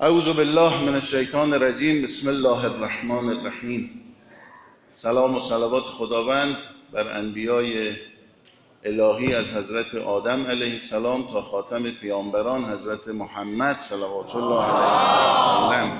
[0.00, 2.02] اعوذ بالله من الشیطان الرجیم.
[2.02, 3.90] بسم الله الرحمن الرحیم.
[4.92, 6.56] سلام و صلوات خداوند
[6.92, 7.92] بر انبیای
[8.84, 15.92] الهی از حضرت آدم علیه السلام تا خاتم پیامبران حضرت محمد صلوات الله علیه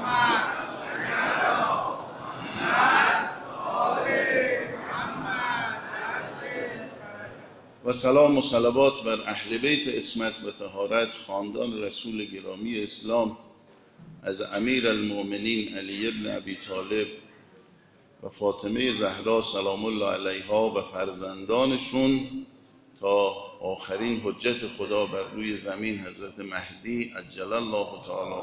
[7.85, 13.37] و و سلام و صلوات بر اهل بیت اسمت و تهارت خاندان رسول گرامی اسلام.
[14.23, 17.07] از امیر المؤمنین علی ابن ابی طالب
[18.23, 22.21] و فاطمه زهرا سلام الله علیها و فرزندانشون
[23.01, 28.35] تا آخرین حجت خدا بر روی زمین حضرت مهدی عجل الله تعالی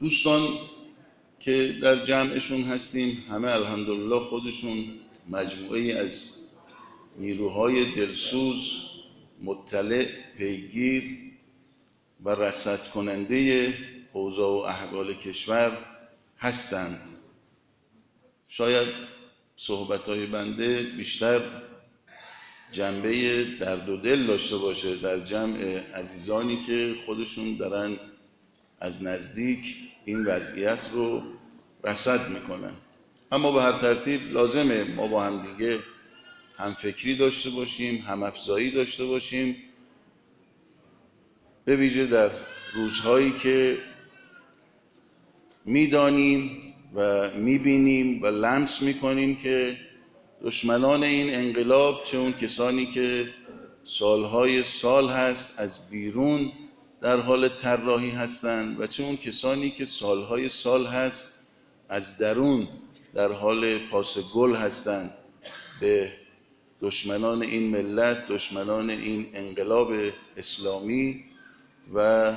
[0.00, 0.40] دوستان
[1.40, 4.84] که در جمعشون هستیم همه الحمدلله خودشون
[5.28, 6.38] مجموعه از
[7.18, 8.86] نیروهای دلسوز
[9.42, 10.06] مطلع
[10.38, 11.18] پیگیر
[12.24, 13.74] و رسد کننده
[14.12, 15.78] اوضاع و احوال کشور
[16.38, 17.00] هستند.
[18.48, 18.88] شاید
[19.56, 21.40] صحبت های بنده بیشتر
[22.72, 25.58] جنبه درد و دل داشته باشه در جمع
[25.94, 27.96] عزیزانی که خودشون دارن
[28.80, 31.22] از نزدیک این وضعیت رو
[31.84, 32.72] رصد می‌کنن.
[33.32, 35.78] اما به هر ترتیب لازمه ما با هم دیگه
[36.58, 39.56] هم فکری داشته باشیم هم افزایی داشته باشیم.
[41.64, 42.30] به ویژه در
[42.74, 43.78] روزهایی که
[45.64, 49.76] می‌دانیم و می‌بینیم و لمس می‌کنیم که
[50.44, 53.28] دشمنان این انقلاب چه اون کسانی که
[53.84, 56.52] سالهای سال هست از بیرون
[57.02, 61.52] در حال طراحی هستند و چه اون کسانی که سالهای سال هست
[61.88, 62.68] از درون
[63.14, 65.10] در حال پاس گل هستند.
[65.80, 66.12] به
[66.82, 69.92] دشمنان این ملت دشمنان این انقلاب
[70.36, 71.24] اسلامی
[71.94, 72.32] و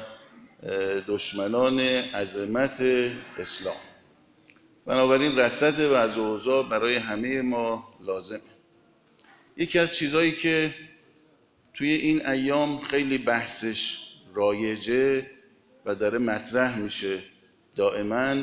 [1.08, 2.82] دشمنان عظمت
[3.38, 3.76] اسلام.
[4.86, 8.40] بنابراین رصد و از اوضاع برای همه ما لازمه.
[9.58, 10.74] یکی از چیزهایی که
[11.74, 15.26] توی این ایام خیلی بحثش رایجه
[15.86, 17.20] و داره مطرح میشه.
[17.76, 18.36] دائما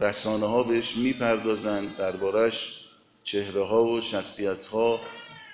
[0.00, 2.88] رسانه ها بهش می‌پردازن دربارش
[3.22, 5.00] چهره ها و شخصیت ها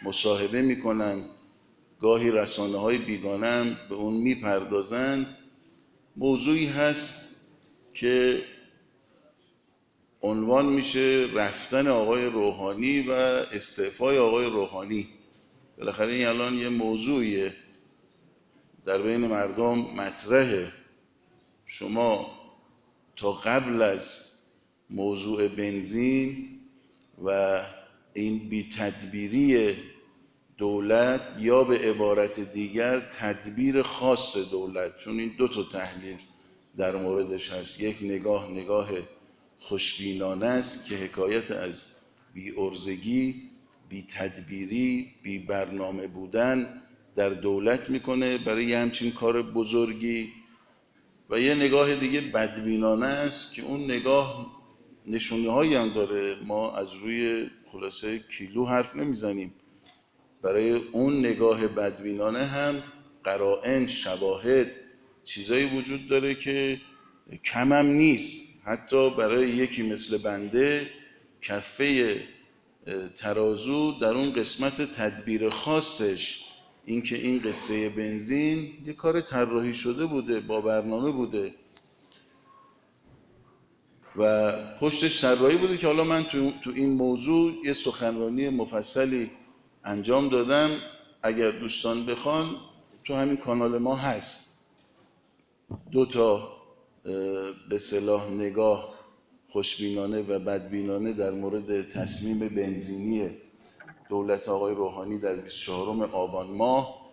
[0.02, 1.24] مصاحبه می‌کنن.
[2.00, 5.26] گاهی رسانه های بیگانه هم به اون می‌پردازند
[6.16, 7.46] موضوعی هست
[7.94, 8.42] که
[10.22, 15.08] عنوان میشه رفتن آقای روحانی و استعفای آقای روحانی.
[15.78, 17.52] بالاخره این الان یه موضوعیه.
[18.86, 20.72] در بین مردم مطرحه.
[21.66, 22.26] شما
[23.16, 24.30] تا قبل از
[24.90, 26.48] موضوع بنزین
[27.24, 27.60] و
[28.14, 29.76] این بی تدبیری
[30.58, 36.18] دولت یا به عبارت دیگر تدبیر خاص دولت چون این دو تا تحلیل
[36.76, 37.80] در موردش هست.
[37.80, 38.90] یک نگاه نگاه
[39.60, 41.96] خوشبینانه است که حکایت از
[42.34, 43.50] بی ارزگی
[43.88, 46.82] بی تدبیری بی برنامه بودن
[47.16, 50.32] در دولت می‌کنه برای همچین کار بزرگی.
[51.30, 54.46] و یه نگاه دیگه بدبینانه است که اون نگاه
[55.06, 56.36] نشونه هایی هم داره.
[56.44, 59.54] ما از روی خلاصه کیلو حرف نمی‌زنیم.
[60.42, 62.82] برای اون نگاه بدبینانه هم
[63.24, 64.70] قرائن شواهد
[65.24, 66.80] چیزایی وجود داره که
[67.44, 68.62] کمم نیست.
[68.66, 70.90] حتی برای یکی مثل بنده
[71.42, 72.20] کفه
[73.16, 76.53] ترازو در اون قسمت تدبیر خاصش
[76.86, 81.54] اینکه این قصه بنزین یه کار طراحی شده بوده با برنامه بوده.
[84.16, 89.30] و پشتش طراحی بوده که حالا من تو, تو این موضوع یه سخنرانی مفصلی
[89.84, 90.70] انجام دادم.
[91.22, 92.56] اگر دوستان بخوان
[93.04, 94.66] تو همین کانال ما هست.
[95.92, 96.48] دو تا
[97.68, 98.94] به صلاح نگاه
[99.48, 103.30] خوشبینانه و بدبینانه در مورد تصمیم بنزینی
[104.08, 107.04] دولت آقای روحانی در 24 آبان ماه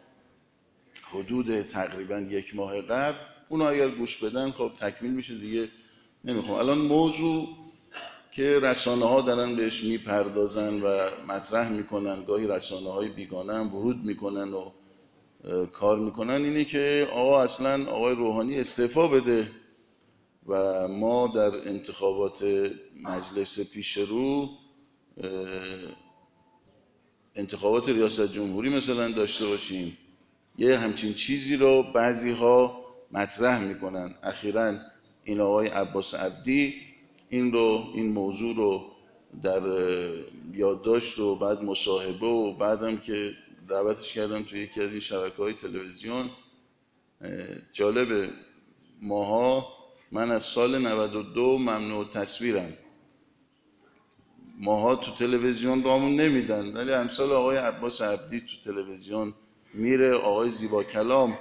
[1.11, 3.17] حدود تقریبا یک ماه قبل
[3.49, 5.69] اون اگر گوش بدن خب تکمیل میشه دیگه
[6.25, 6.59] نمی‌خوام.
[6.59, 7.47] الان موضوع
[8.31, 14.05] که رسانه ها دارن بهش می‌پردازن و مطرح می‌کنن گاهی رسانه های بیگانه هم ورود
[14.05, 14.71] می‌کنن و
[15.65, 19.51] کار می‌کنن اینه که آقا اصلا آقای روحانی استعفا بده
[20.47, 22.43] و ما در انتخابات
[23.03, 24.49] مجلس پیش رو
[27.35, 29.97] انتخابات ریاست جمهوری مثلا داشته باشیم
[30.57, 34.13] یه همچین چیزی رو بعضی ها مطرح می‌کنن.
[34.23, 34.77] اخیرا
[35.23, 36.73] این آقای عباس عبدی
[37.29, 38.85] این رو این موضوع رو
[39.43, 39.61] در
[40.53, 43.33] یادداشت و بعد مصاحبه و بعدم که
[43.69, 46.29] دعوتش کردم توی یکی از این شبکه های تلویزیون
[47.73, 48.29] جالب
[49.01, 49.73] ماها
[50.11, 52.73] من از سال 92 ممنوع تصویرم.
[54.61, 56.73] ماها تو تلویزیون رامون نمیدن.
[56.77, 59.33] ولی امثال آقای عباس عبدی تو تلویزیون
[59.73, 61.37] میره آقای زیبا کلام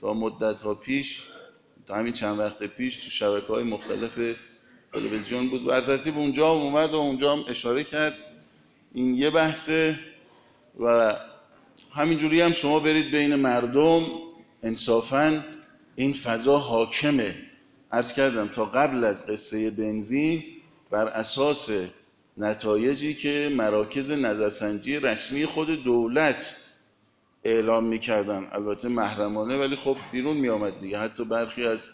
[0.00, 1.22] تا مدت ها پیش
[1.86, 4.36] تا همین چند وقت پیش تو شبکه های مختلف
[4.92, 5.66] تلویزیون بود.
[5.66, 8.14] و ترتیب اونجا اومد و اونجا هم اشاره کرد.
[8.94, 9.98] این یه بحثه
[10.80, 11.14] و
[11.94, 14.06] همینجوری هم شما برید بین مردم
[14.62, 15.44] انصافا
[15.96, 17.34] این فضا حاکمه.
[17.92, 20.42] عرض کردم تا قبل از قصه بنزین
[20.90, 21.70] بر اساس
[22.38, 26.56] نتایجی که مراکز نظرسنجی رسمی خود دولت
[27.44, 28.48] اعلام می‌کردن.
[28.52, 30.98] البته محرمانه ولی خب بیرون میآمد دیگه.
[30.98, 31.88] حتی برخی از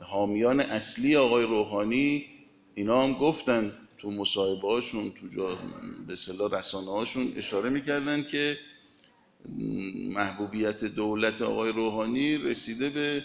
[0.00, 2.26] حامیان اصلی آقای روحانی
[2.74, 5.58] اینا هم گفتن تو مصاحبه هاشون تو جا
[6.06, 8.58] به صلاح رسانه هاشون اشاره می‌کردن که
[10.14, 13.22] محبوبیت دولت آقای روحانی رسیده به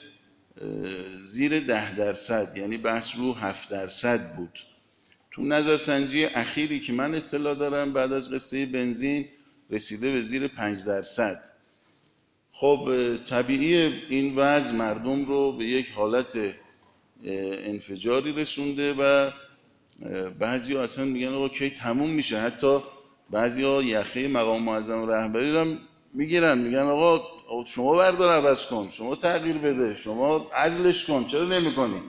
[1.23, 4.59] زیر ده درصد یعنی بحث رو هفت درصد بود.
[5.33, 9.25] تو نظرسنجی اخیری که من اطلاع دارم بعد از قصه بنزین
[9.69, 11.43] رسیده به زیر پنج درصد.
[12.51, 12.89] خب
[13.29, 16.37] طبیعی این وضع مردم رو به یک حالت
[17.25, 19.31] انفجاری رسونده و
[20.39, 22.79] بعضی ها اصلا میگن آقا کی تموم میشه؟ حتی
[23.29, 25.65] بعضی ها یخه مقام معظم رهبری رو
[26.13, 26.57] می‌گیرن.
[26.57, 27.21] میگن آقا
[27.65, 32.01] شما بردار عوض کن شما تغییر بده شما عزلش کن چرا نمی‌کنی؟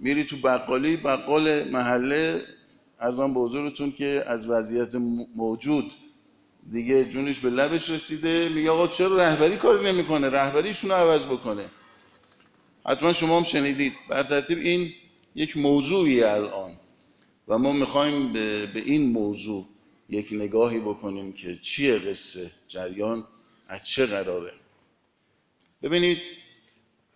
[0.00, 2.42] میری تو بقالی بقال محله
[3.00, 4.94] ارزان به حضورتون که از وضعیت
[5.34, 5.84] موجود
[6.72, 8.48] دیگه جونش به لبش رسیده.
[8.48, 11.64] میگه آقا چرا رهبری کاری نمی‌کنه؟ رهبریشون رو عوض بکنه.
[12.86, 13.92] حتما شما هم شنیدید.
[14.08, 14.92] بر ترتیب این
[15.34, 16.72] یک موضوعی الان
[17.48, 19.66] و ما می‌خوایم به, به این موضوع
[20.08, 23.24] یک نگاهی بکنیم که چیه قصه جریان
[23.68, 24.52] از چه قراره.
[25.82, 26.18] ببینید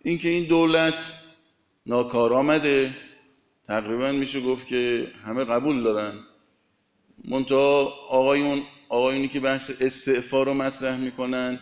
[0.03, 1.28] اینکه این دولت
[1.89, 2.89] ناکارآمده
[3.67, 6.13] تقریبا میشه گفت که همه قبول دارن.
[7.25, 11.59] منتها آقایون آقایونی که بحث استعفا رو مطرح می‌کنن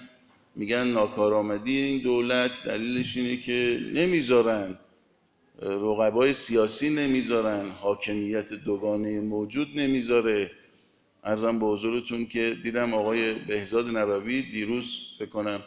[0.55, 4.79] میگن ناکارآمدی این دولت دلیلش اینه که نمی‌ذارن
[5.61, 10.51] رقبای سیاسی نمی‌ذارن حاکمیت دوگانه موجود نمی‌ذاره.
[11.23, 15.59] ارزم به حضورتون که دیدم آقای بهزاد نبوی دیروز بکنم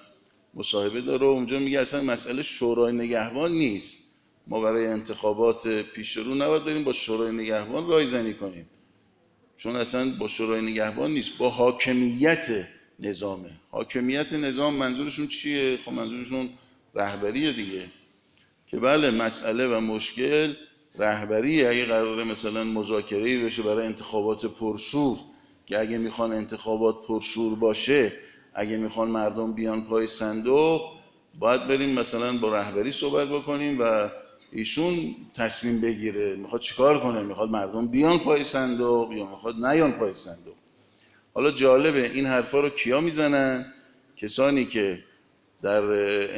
[0.54, 4.09] مصاحبه داره اونجا میگه اصلا مسئله شورای نگهبان نیست.
[4.50, 8.66] ما برای انتخابات پیش رو نباید بریم با شورای نگهبان رایزنی کنیم.
[9.56, 12.66] چون اصلا با شورای نگهبان نیست با حاکمیت
[13.00, 16.48] نظامه حاکمیت نظام منظورشون چیه؟ خب منظورشون
[16.94, 17.86] رهبریه دیگه.
[18.66, 20.54] که بله مسئله و مشکل
[20.94, 25.16] رهبری اگه قراره مثلا مذاکره بشه برای انتخابات پرشور
[25.66, 28.12] که اگه می‌خوان انتخابات پرشور باشه
[28.54, 30.82] اگه می‌خوان مردم بیان پای صندوق
[31.38, 34.10] باید بریم مثلا با رهبری صحبت بکنیم و
[34.52, 40.14] ایشون تصمیم بگیره می‌خواد چیکار کنه می‌خواد مردم بیان پای صندوق یا می‌خواد نیان پای
[40.14, 40.54] صندوق.
[41.34, 43.66] حالا جالبه این حرفا رو کیا می‌زنن؟
[44.16, 45.04] کسانی که
[45.62, 45.82] در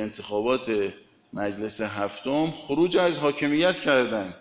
[0.02, 0.92] انتخابات
[1.32, 4.34] مجلس هفتم خروج از حاکمیت کردن.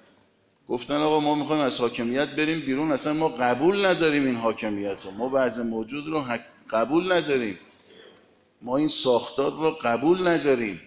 [0.69, 5.11] گفتن آقا ما می‌خوایم از حاکمیت بریم بیرون اصلا ما قبول نداریم این حاکمیت رو
[5.11, 6.23] ما بعض موجود رو
[6.69, 7.57] قبول نداریم.
[8.61, 10.81] ما این ساختار رو قبول نداریم.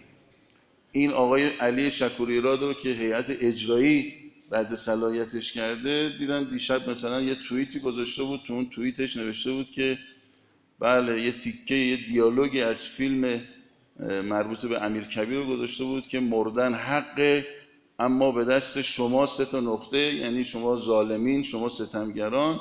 [0.96, 4.14] این آقای علی شکوری را رو که هیئت اجرایی
[4.50, 9.70] رد صلاحیتش کرده دیدم دیشب مثلا یه توییتی گذاشته بود تو اون توییتش نوشته بود
[9.70, 9.98] که
[10.78, 13.40] بله یه تیکه یه دیالوگی از فیلم
[14.00, 17.42] مربوط به امیر کبیر رو گذاشته بود که مردن حق
[17.98, 22.60] اما به دست شما سه تا نقطه یعنی شما ظالمین شما ستمگران.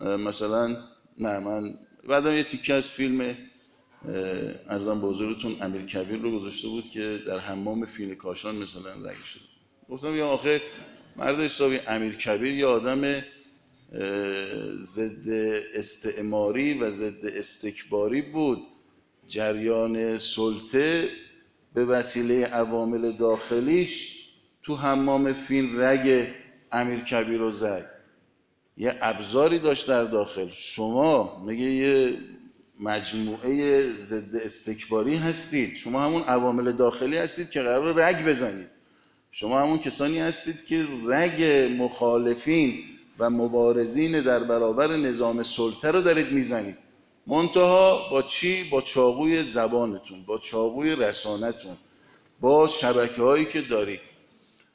[0.00, 0.76] مثلا
[1.18, 1.74] نه من
[2.08, 3.36] بعدم یه تیکه از فیلم
[4.68, 9.24] ارزم به حضورتون امیر کبیر رو گذاشته بود که در حمام فیل کاشان مثلا رگی
[9.24, 9.42] شده.
[9.88, 10.60] گفتم یا آخه
[11.16, 13.22] مرد حسابی امیر کبیر یه آدم
[14.80, 15.28] ضد
[15.74, 18.58] استعماری و ضد استکباری بود.
[19.28, 21.08] جریان سلطه
[21.74, 24.28] به وسیله عوامل داخلیش
[24.62, 26.28] تو حمام فیل رگ
[26.72, 27.90] امیر کبیر رو زد.
[28.76, 30.48] یه ابزاری داشت در داخل.
[30.52, 32.16] شما میگه یه
[32.82, 35.76] مجموعه ضد استکباری هستید.
[35.76, 38.66] شما همون عوامل داخلی هستید که قرار رگ بزنید.
[39.32, 41.42] شما همون کسانی هستید که رگ
[41.82, 42.74] مخالفین
[43.18, 46.76] و مبارزین در برابر نظام سلطه رو دارید می‌زنید.
[47.26, 51.76] منتها با چی؟ با چاقوی زبانتون با چاقوی رسانتون
[52.40, 54.00] با شبکه هایی که دارید.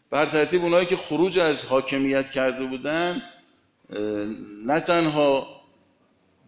[0.10, 3.22] بر ترتیب اونایی که خروج از حاکمیت کرده بودن
[4.66, 5.57] نه تنها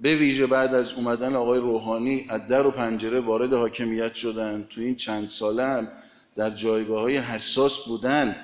[0.01, 4.67] به ویژه بعد از اومدن آقای روحانی از در و پنجره وارد حاکمیت شدن.
[4.69, 5.87] تو این چند ساله هم
[6.35, 8.35] در جایگاه های حساس بودن.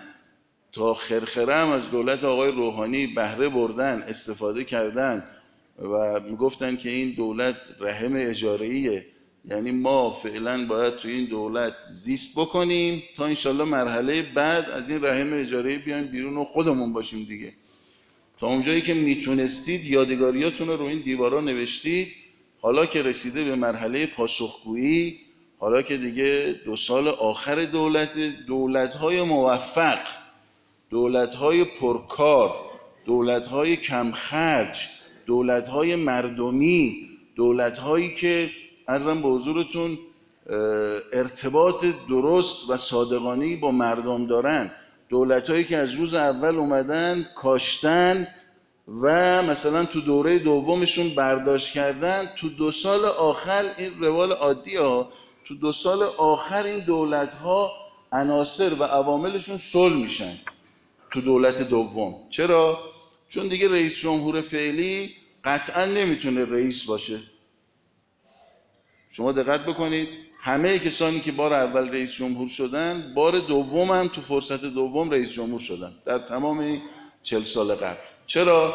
[0.71, 5.23] تا خرخره هم از دولت آقای روحانی بهره بردن استفاده کردن
[5.81, 9.05] و می‌گفتن که این دولت رحم اجارهیه
[9.45, 15.03] یعنی ما فعلا باید تو این دولت زیست بکنیم تا انشالله مرحله بعد از این
[15.05, 17.53] رحم اجاره بیایم بیرون و خودمون باشیم دیگه.
[18.39, 22.07] تا اونجایی که می‌تونستید یادگاریاتون رو این دیوارا نوشتید
[22.61, 25.17] حالا که رسیده به مرحله پاسخگویی
[25.59, 29.99] حالا که دیگه دو سال آخر دولت دولت‌های موفق
[30.89, 32.55] دولت‌های پرکار
[33.05, 34.77] دولت‌های کمخرج
[35.25, 38.49] دولت‌های مردمی دولت‌هایی که
[38.87, 39.97] ارزم به حضورتون
[41.13, 44.71] ارتباط درست و صادقانه با مردم دارن.
[45.15, 48.27] دولت هایی که از روز اول اومدن کاشتن
[49.01, 55.09] و مثلا تو دوره دومشون برداشت کردن تو دو سال آخر این روال عادی ها
[55.45, 57.71] تو دو سال آخر این دولت ها
[58.11, 60.33] عناصر و عواملشون صلح میشن
[61.11, 62.15] تو دولت دوم.
[62.29, 62.79] چرا؟
[63.29, 67.19] چون دیگه رئیس جمهور فعلی قطعا نمی‌تونه رئیس باشه.
[69.11, 70.24] شما دقت بکنید.
[70.45, 75.31] همه کسانی که بار اول رئیس جمهور شدن بار دوم هم تو فرصت دوم رئیس
[75.33, 76.81] جمهور شدن در تمام
[77.23, 77.97] چل سال قبل.
[78.25, 78.73] چرا؟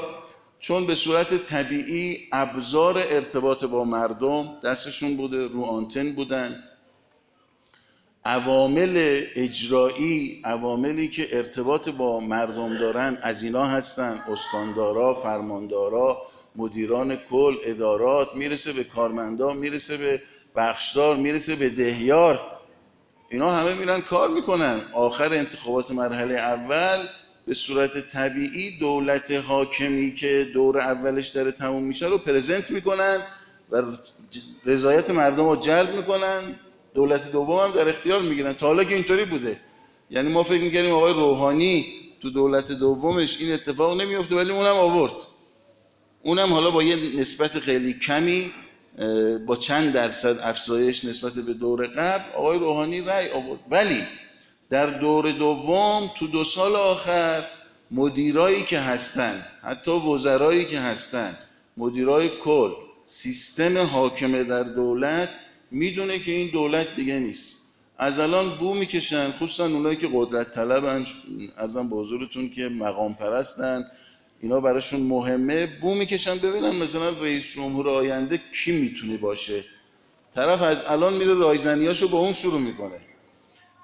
[0.61, 6.63] چون به صورت طبیعی ابزار ارتباط با مردم دستشون بوده رو آنتن بودن.
[8.25, 14.21] عوامل اجرایی عواملی که ارتباط با مردم دارن از اینا هستن.
[14.33, 16.23] استاندارا فرماندارا
[16.57, 20.23] مدیران کل ادارات می‌رسه به کارمندان می‌رسه به
[20.57, 22.41] بخشدار می‌رسه به دهیار.
[23.31, 24.81] اینا همه میرن کار می‌کنن.
[24.93, 27.07] آخر انتخابات مرحله اول
[27.47, 33.19] به صورت طبیعی دولت حاکمی که دور اولش داره تموم میشه رو پرزنت می‌کنن
[33.71, 33.83] و
[34.65, 36.55] رضایت مردم رو جلب می‌کنن.
[36.95, 38.53] دولت دوم هم در اختیار می‌گیرن.
[38.53, 39.61] تا حالا که اینطوری بوده.
[40.11, 41.85] یعنی ما فکر می‌کنیم آقای روحانی
[42.23, 45.13] تو دولت دومش این اتفاق نمیفته ولی اونم آورد.
[46.23, 48.51] اونم حالا با یه نسبت خیلی کمی
[49.47, 53.61] با چند درصد افزایش نسبت به دور قبل آقای روحانی رأی آورد.
[53.71, 54.03] ولی
[54.71, 57.45] در دور دوم تو دو سال آخر
[57.91, 61.37] مدیرایی که هستن حتی وزرایی که هستن
[61.77, 62.71] مدیرای کل
[63.07, 65.29] سیستم حاکمه در دولت
[65.71, 67.61] می‌دونه که این دولت دیگه نیست.
[67.99, 71.07] از الان بو می‌کشن خصوصا اونایی که قدرت طلبن
[71.59, 73.85] ارزم به حضورتون که مقام پرستن
[74.43, 75.67] اینا براشون مهمه.
[75.67, 79.65] بو می‌کشن ببینن مثلا رئیس جمهور آینده کی می‌تونه باشه.
[80.35, 83.01] طرف از الان میره رایزنیاشو با اون شروع می‌کنه.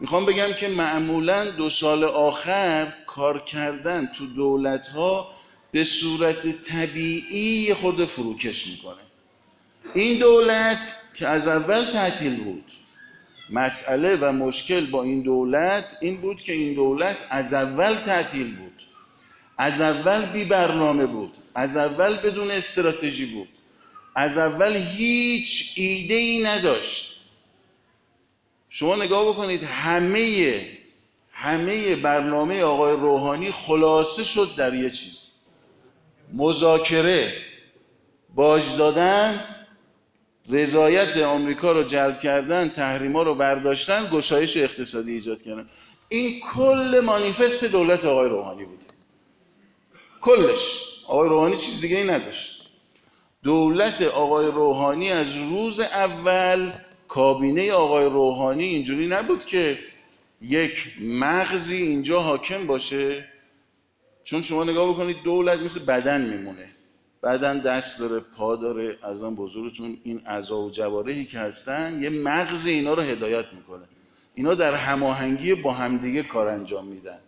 [0.01, 5.31] می‌خوام بگم که معمولا دو سال آخر کار کردن تو دولت ها
[5.73, 9.03] به صورت طبیعی خود فروکش می‌کنه.
[9.95, 10.79] این دولت
[11.15, 12.73] که از اول تعطیل بود
[13.51, 18.76] مسئله و مشکل با این دولت این بود که این دولت از اول تعطیل بود.
[19.59, 23.49] از اول بی برنامه بود از اول بدون استراتژی بود
[24.15, 27.21] از اول هیچ ایده ای نداشت.
[28.69, 30.61] شما نگاه بکنید همه
[31.33, 35.33] همه برنامه آقای روحانی خلاصه شد در یه چیز.
[36.33, 37.33] مذاکره
[38.35, 39.41] باج دادن
[40.49, 45.69] رضایت آمریکا رو جلب کردن تحریما رو برداشتن گشایش اقتصادی ایجاد کردن.
[46.09, 48.79] این کل مانیفست دولت آقای روحانی بود
[50.27, 50.83] کلش.
[51.09, 52.71] آقای روحانی چیز دیگه ای نداشت.
[53.43, 56.73] دولت آقای روحانی از روز اول
[57.09, 59.79] کابینه آقای روحانی اینجوری نبود که
[60.43, 63.25] یک مغزی اینجا حاکم باشه.
[64.25, 66.71] چون شما نگاه بکنید دولت مثل بدن میمونه.
[67.23, 68.99] بدن دست داره پا داره.
[69.03, 73.85] از آن بزرگتون این اعضا و جوارحی که هستن یه مغزی اینا رو هدایت می‌کنه.
[74.35, 77.19] اینا در هماهنگی با همدیگه کار انجام میدن.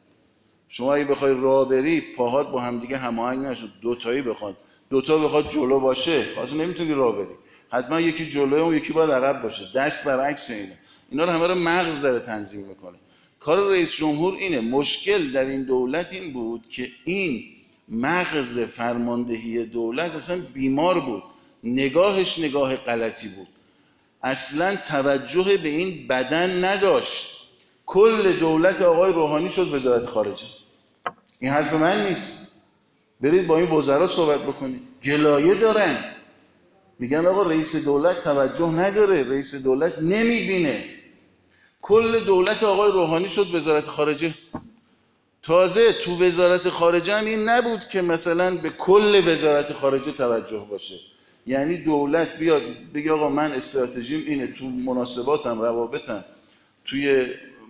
[0.68, 3.68] شما اگه بخوای راه بری پاهات با هم دیگه هماهنگ نشد.
[3.82, 4.56] دو تایی بخواد
[4.90, 7.34] دو تا بخواد جلو باشه خاص نمی‌تونی راه بری.
[7.72, 9.64] حتما یکی جلوه اون یکی باید عقب باشه.
[9.74, 10.72] دست برعکس اینه.
[11.10, 12.98] اینا رو همه رو مغز داره تنظیم می‌کنه.
[13.40, 14.60] کار رئیس جمهور اینه.
[14.60, 17.42] مشکل در این دولت این بود که این
[17.88, 21.22] مغز فرماندهی دولت اصلا بیمار بود.
[21.64, 23.48] نگاهش نگاه غلطی بود.
[24.22, 27.37] اصلا توجه به این بدن نداشت.
[27.88, 30.46] کل دولت آقای روحانی شد وزارت خارجه.
[31.38, 32.52] این حرف من نیست.
[33.20, 34.82] برید با این وزرا صحبت بکنید.
[35.04, 35.96] گلایه دارن.
[36.98, 39.22] میگن آقا رئیس دولت توجه نداره.
[39.22, 40.84] رئیس دولت نمی‌بینه.
[41.82, 44.34] کل دولت آقای روحانی شد وزارت خارجه.
[45.42, 50.94] تازه تو وزارت خارجه هم این نبود که مثلا به کل وزارت خارجه توجه باشه.
[51.46, 52.62] یعنی دولت بیاد
[52.94, 56.24] بگه آقا من استراتژیم اینه تو مناسباتم روابطم
[56.84, 57.26] توی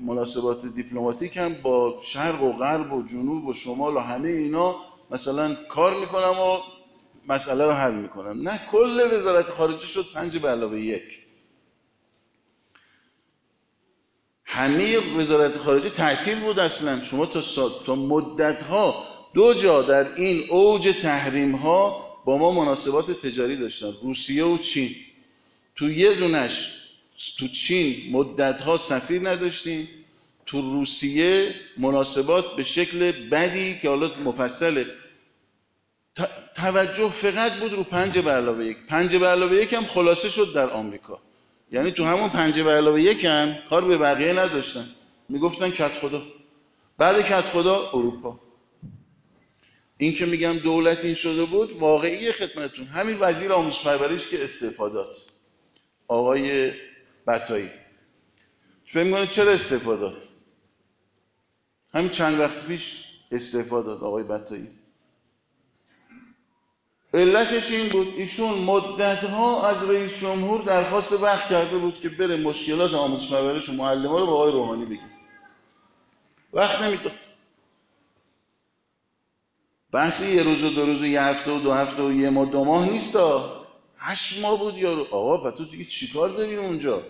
[0.06, 4.76] مناسبات دیپلماتیک هم با شرق و غرب و جنوب و شمال و همه اینا
[5.10, 6.58] مثلا کار می‌کنم و
[7.28, 8.48] مسئله رو حل می‌کنم.
[8.48, 11.22] نه کل وزارت خارجه شد پنج به علاوه یک.
[14.44, 17.00] همه وزارت خارجه تعطیل بود اصلا.
[17.00, 17.42] شما تا,
[17.86, 23.92] تا مدت ها دو جا در این اوج تحریم ها با ما مناسبات تجاری داشتن.
[24.02, 24.90] روسیه و چین.
[25.76, 26.77] تو یه دونش
[27.38, 29.88] تو چین مدت ها سفیر نداشتیم.
[30.46, 34.86] تو روسیه مناسبات به شکل بدی که حالا مفصله
[36.56, 38.76] توجه فقط بود رو پنج به علاوه یک.
[38.88, 41.20] پنج به علاوه یک هم خلاصه شد در آمریکا.
[41.72, 44.84] یعنی تو همون پنج به علاوه یک هم کار به بقیه نداشتن.
[45.28, 46.22] می‌گفتن کت خدا.
[46.98, 48.40] بعد کت خدا اروپا.
[49.98, 55.16] این که میگم دولت این شده بود واقعی خدمتون همین وزیر آموزش پرورش که استفادات
[56.08, 56.72] آقای
[57.28, 57.70] بطایی.
[58.86, 60.12] فکر می‌کنه چرا استفاده
[61.94, 64.68] همین چند وقت پیش استفاده آقای بطایی.
[67.14, 72.36] علتش این بود ایشون مدت ها از رئیس جمهور درخواست وقت کرده بود که بره
[72.36, 75.10] مشکلات آموزش پرورش و معلم رو با آقای روحانی بگه.
[76.52, 77.18] وقت نمی‌داد.
[79.92, 82.50] بحث یه روز و دو روز و یه هفته و دو هفته و یه ماه
[82.50, 83.18] دو ماه نیست
[83.98, 85.06] هشت ماه بود یارو.
[85.10, 87.02] آقا پس تو دیگه چیکار داری اونجا؟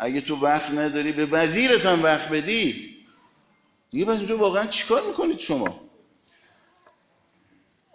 [0.00, 2.96] اگه تو وقت نداری به وزیرت هم وقت بدی
[3.90, 5.80] دیگه بس اونجا واقعا چیکار می‌کنید شما؟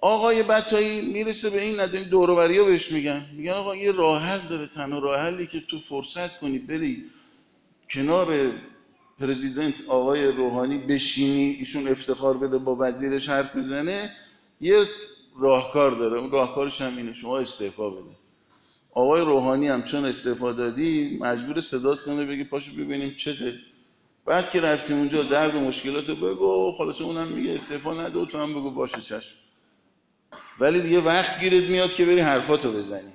[0.02, 3.26] آقای بطایی می‌رسه به این نداری دوروبری بهش میگن.
[3.34, 7.04] میگن آقا یه راه حل داره تنها راه حلی که تو فرصت کنی بری
[7.90, 8.52] کنار
[9.20, 14.12] پرزیدنت آقای روحانی بشینی ایشون افتخار بده با وزیرش حرف بزنه
[14.62, 14.86] یه
[15.40, 16.20] راهکار داره.
[16.20, 18.25] اون راهکارش هم اینه شما استعفا بده.
[18.96, 23.54] آقای روحانی هم چون استعفا دادی مجبور صدات کنه بگی پاشو ببینیم چته
[24.26, 28.50] بعد که رفتیم اونجا درد و مشکلات بگو خلاص اونم میگه استعفا نده تو هم
[28.54, 29.36] بگو باشه چشم.
[30.60, 33.14] ولی دیگه وقت گیرت میاد که بری حرفاتو بزنی.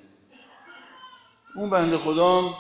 [1.56, 2.54] اون بنده خدا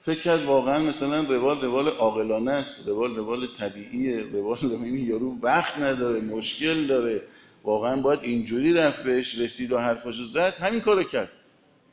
[0.00, 5.78] فکر کرد واقعا مثلا روال روال عاقلانه است روال روال طبیعیه روال این یارو وقت
[5.78, 7.22] نداره مشکل داره.
[7.64, 11.30] واقعا باید اینجوری رفت بهش رسید و حرفاشو زد همین کارو کرد.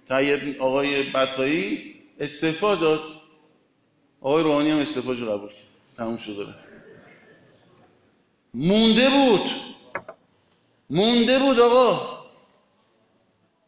[0.10, 3.02] طیب آقای بطایی استعفا داد.
[4.22, 5.58] آقای روحانی هم استعفاشو قبول کرد.
[5.98, 6.46] تموم شده
[8.54, 9.42] مونده بود.
[10.90, 12.26] مونده بود آقا.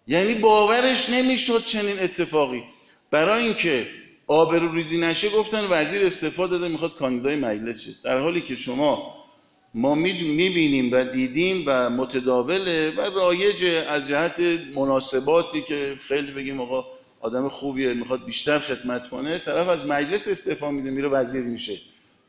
[0.08, 2.64] یعنی باورش نمی‌شد چنین اتفاقی.
[3.12, 3.88] برای اینکه
[4.28, 9.17] آبرو ریزی نشه گفتن وزیر استعفا داده می‌خواد کاندیدای مجلس شد در حالی که شما
[9.78, 14.40] ما می‌بینیم و دیدیم و متداوله و رایج از جهت
[14.76, 16.86] مناسباتی که خیلی بگیم آقا
[17.20, 21.78] آدم خوبیه می‌خواد بیشتر خدمت کنه طرف از مجلس استعفا میده میره وزیر میشه.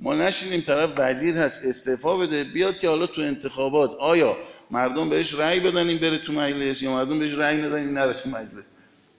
[0.01, 4.37] ما نشینیم طرف وزیر هست استعفا بده بیاد که حالا تو انتخابات آیا
[4.71, 8.13] مردم بهش رأی بدن این بره تو مجلس یا مردم بهش رأی ندن این نره
[8.13, 8.65] تو مجلس؟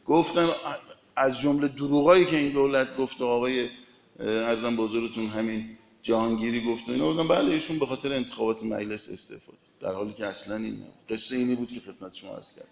[0.07, 0.47] گفتن
[1.15, 3.69] از جمله دروغایی که این دولت گفت آقای
[4.19, 7.27] ارزم بزرگتون همین جهانگیری گفت اینا بودن.
[7.27, 10.93] بله ایشون به خاطر انتخابات مجلس استفاده در حالی که اصلا این نبود.
[11.09, 12.67] قصه اینی بود که خدمت شما عرض کرد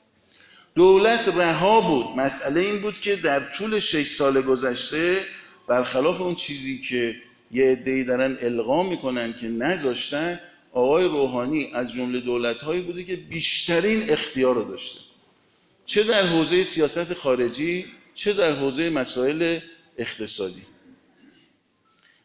[0.76, 2.06] دولت رها بود.
[2.20, 5.24] مسئله این بود که در طول شش سال گذشته
[5.68, 7.16] برخلاف اون چیزی که
[7.52, 10.40] یه عده‌ای دارن القا می‌کنن که نذاشتن
[10.74, 15.00] آقای روحانی از جمله دولت هایی بوده که بیشترین اختیار رو داشته.
[15.86, 17.86] چه در حوزه سیاست خارجی
[18.16, 19.60] چه در حوزه مسائل
[19.98, 20.62] اقتصادی.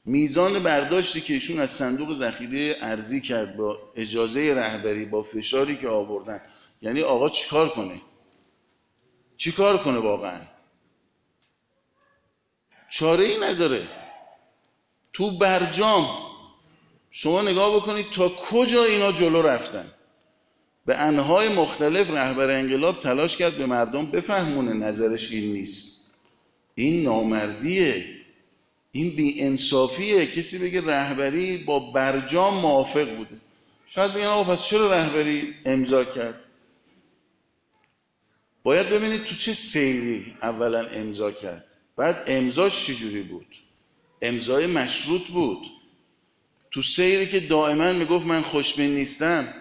[0.05, 5.89] میزان برداشتی که ایشون از صندوق ذخیره ارزی کرد با اجازه رهبری با فشاری که
[5.89, 6.41] آوردن.
[6.83, 8.01] یعنی آقا چیکار کنه؟
[9.37, 10.41] چیکار کنه واقعا؟
[12.91, 13.89] چاره ای نداره.
[15.13, 16.09] تو برجام
[17.11, 19.91] شما نگاه بکنید تا کجا اینا جلو رفتن.
[20.87, 26.15] به انهای مختلف رهبر انقلاب تلاش کرد به مردم بفهمونه نظرش این نیست.
[26.75, 28.22] این نامردیه.
[28.93, 33.37] این بی انصافیه کسی بگه رهبری با برجام موافق بوده.
[33.87, 36.41] شاید بگن آقا پس چرا رهبری امضا کرد؟
[38.63, 41.65] باید ببینید تو چه سیری اولا امضا کرد.
[41.97, 43.47] بعد امضاش چجوری بود؟
[44.23, 45.67] امضای مشروط بود.
[46.71, 49.55] تو سیری که دائما می‌گفت من خوشبین نیستم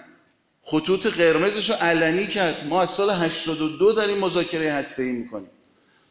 [0.64, 2.68] خطوط قرمزش رو علنی کرد.
[2.68, 5.50] ما از سال 82 داریم مذاکره هسته ای می‌کنیم.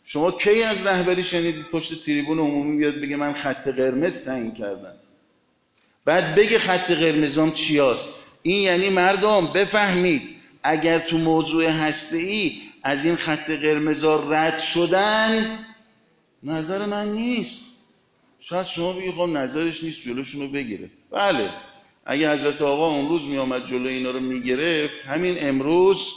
[0.04, 4.94] شما کی از رهبری شنیدید پشت تریبون عمومی بیاد بگه من خط قرمز تعیین کردم؟
[6.04, 10.22] بعد بگه خط قرمزام چیاست؟ این یعنی مردم بفهمید.
[10.62, 15.58] اگر تو موضوع هسته ای از این خط قرمزا رد شدن
[16.42, 17.88] نظر من نیست.
[18.40, 20.90] شاید شما بگید خب نظرش نیست جلوشونو بگیره.
[21.10, 21.50] بله.
[22.04, 26.08] اگه حضرت آقا امروز می آمد جلو اینا رو می‌گرفت همین امروز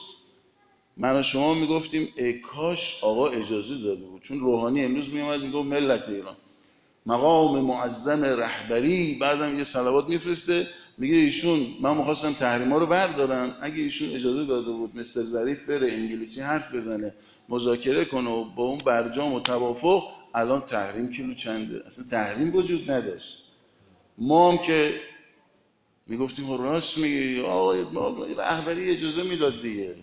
[0.97, 4.21] من و شما می‌گفتیم ای کاش آقا اجازه داده بود.
[4.21, 6.35] چون روحانی امروز می آمد می‌گفت ملت ایران.
[7.05, 13.75] مقام معظم رهبری بعدم یه صلوات میفرسته میگه ایشون من می‌خواستم تحریما رو بردارم اگه
[13.75, 17.13] ایشون اجازه داده بود مستر ظریف بره انگلیسی حرف بزنه
[17.49, 20.03] مذاکره کنه و با اون برجام و توافق
[20.35, 23.43] الان تحریم کیلو چنده؟ اصلا تحریم وجود نداشت.
[24.17, 24.93] ما هم که
[26.07, 27.73] می‌گفتیم خب راست میگی آقا
[28.37, 29.95] رهبری اجازه می‌داد دیگه.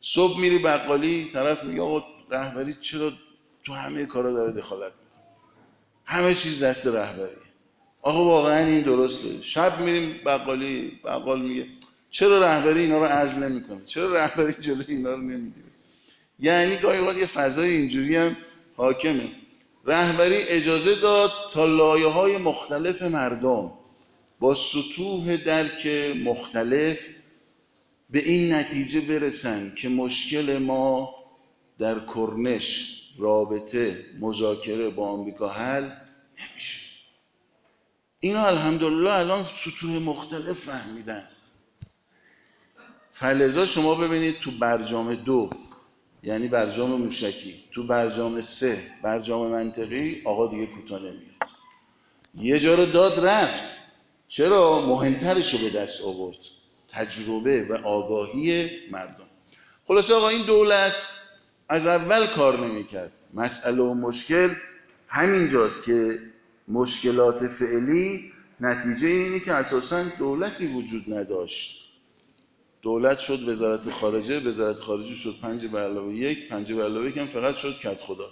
[0.00, 3.12] صبح میری بقالی طرف میگه آقا رهبری چرا
[3.64, 5.24] تو همه کارا داره دخالت می‌کنه؟
[6.04, 7.30] همه چیز دست رهبری
[8.02, 9.42] آقا واقعا این درسته.
[9.42, 11.66] شب میریم بقالی بقال میگه
[12.10, 15.66] چرا رهبری اینا رو عزل نمی‌کنه؟ چرا رهبری جلوی اینا رو نمی‌گیره؟
[16.38, 18.36] یعنی گاهی وقت یه فضای اینجوری هم
[18.76, 19.28] حاکمه.
[19.84, 23.72] رهبری اجازه داد تا لایه های مختلف مردم
[24.40, 25.86] با سطوح درک
[26.24, 26.98] مختلف
[28.10, 31.14] به این نتیجه برسن که مشکل ما
[31.78, 35.90] در کرنش رابطه مذاکره با آمریکا حل
[36.40, 36.88] نمیشه.
[38.20, 41.28] اینا الحمدلله الان سطوح مختلف فهمیدن.
[43.12, 45.50] فلزا شما ببینید تو برجام دو
[46.22, 51.38] یعنی برجام موشکی تو برجام سه برجام منطقی آقا دیگه کوتاه نمیاد.
[52.34, 53.78] یه جا رو داد رفت.
[54.28, 56.57] چرا؟ مهمترش رو به دست آورد.
[56.98, 59.26] تجربه و آگاهی مردم.
[59.88, 60.94] خلاصه آقا این دولت
[61.68, 63.12] از اول کار نمی‌کرد.
[63.34, 64.48] مسئله و مشکل
[65.08, 66.18] همینجاست که
[66.68, 71.88] مشکلات فعلی نتیجه اینه که اساسا دولتی وجود نداشت.
[72.82, 77.16] دولت شد وزارت خارجه وزارت خارجه شد پنج به علاوه یک پنج به علاوه یک
[77.16, 78.30] هم فقط شد کت خدا.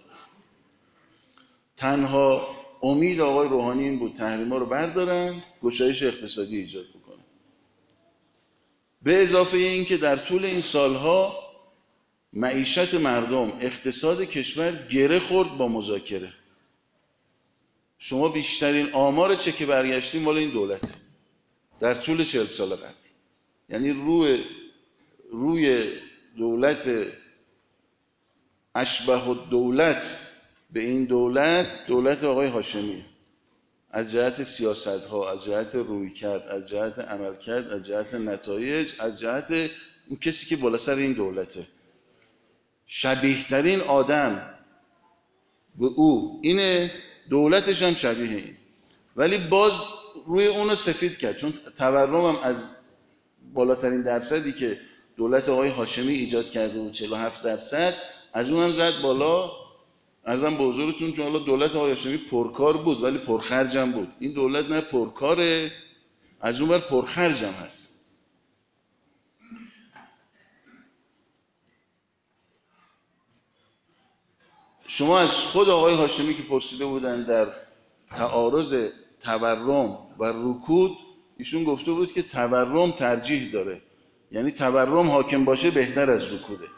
[1.76, 2.48] تنها
[2.82, 6.84] امید آقای روحانی این بود تحریما رو بردارن گشایش اقتصادی ایجاد
[9.06, 11.38] به اضافه این که در طول این سالها
[12.32, 16.32] معیشت مردم اقتصاد کشور گره خورد با مذاکره.
[17.98, 20.94] شما بیشترین آمار که برگشتیم مال این دولت
[21.80, 22.92] در طول چهل سال قبل.
[23.68, 24.44] یعنی روی
[25.30, 25.92] روی
[26.36, 26.90] دولت
[28.74, 30.32] اشبه دولت
[30.72, 33.04] به این دولت دولت آقای هاشمی
[33.90, 38.88] از جهت سیاست ها از جهت روی کرد از جهت عمل کرد از جهت نتایج
[38.98, 39.70] از جهت
[40.08, 41.66] اون کسی که بالا سر این دولته.
[42.86, 44.54] شبیه ترین آدم
[45.78, 46.90] به او اینه
[47.30, 48.56] دولتش هم شبیه این.
[49.16, 49.72] ولی باز
[50.26, 52.76] روی اونو سفید کرد چون تورم هم از
[53.54, 54.80] بالاترین درصدی که
[55.16, 57.94] دولت آقای هاشمی ایجاد کرده بود 47 درصد
[58.32, 59.65] از اون هم زد بالا.
[60.26, 64.12] ارزم به حضورتون چون حالا دولت آقای هاشمی پرکار بود ولی پرخرجم بود.
[64.20, 65.72] این دولت نه پرکاره
[66.40, 67.96] از اون بر پرخرجم هست.
[74.86, 77.52] شما از خود آقای هاشمی که پرسیده بودن در
[78.10, 78.88] تعارض
[79.20, 80.90] تورم و رکود
[81.36, 83.82] ایشون گفته بود که تورم ترجیح داره.
[84.32, 86.75] یعنی تورم حاکم باشه بهتر از رکوده.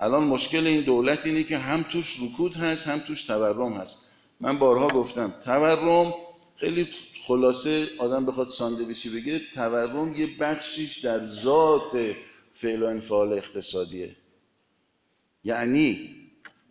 [0.00, 4.12] الان مشکل این دولت اینه که هم توش رکود هست هم توش تورم هست.
[4.40, 6.14] من بارها گفتم تورم
[6.56, 6.88] خیلی
[7.26, 12.14] خلاصه آدم بخواد ساندویچی بگه تورم یه بخشیش در ذات
[12.54, 14.16] فعل و انفعال اقتصادیه.
[15.44, 16.14] یعنی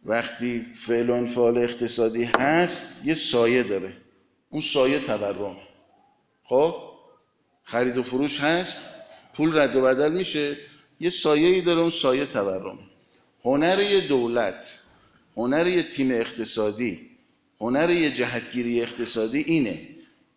[0.06, 3.98] وقتی فعل و انفعال اقتصادی هست یه سایه داره.
[4.50, 5.58] اون سایه تورم
[6.44, 6.76] خب؟
[7.64, 10.58] خرید و فروش هست پول رد و بدل میشه
[11.00, 12.80] یه سایه ای داره اون سایه تورم
[13.48, 14.80] هنر یه دولت
[15.38, 17.10] هنر یه تیم اقتصادی
[17.62, 19.80] هنر یه جهتگیری اقتصادی اینه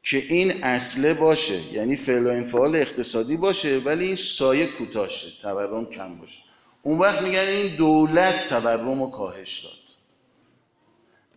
[0.03, 5.87] که این اصله باشه یعنی فعل و انفعال اقتصادی باشه ولی این سایه کوتاشه تورم
[5.87, 6.43] کم باشه.
[6.83, 9.73] اون وقت میگن این دولت تورم رو کاهش داد.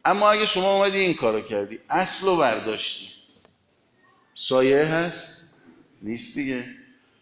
[0.05, 3.07] اما اگه شما اومدی این کارو کردی اصل و برداشتی.
[4.35, 5.53] سایه هست؟
[6.01, 6.65] نیست دیگه.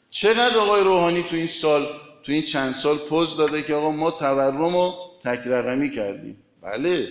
[0.09, 1.87] چقدر آقای روحانی تو این سال
[2.23, 6.37] تو این چند سال پوز داده که آقا ما تورم رو تک رقمی کردیم.
[6.61, 7.07] بله.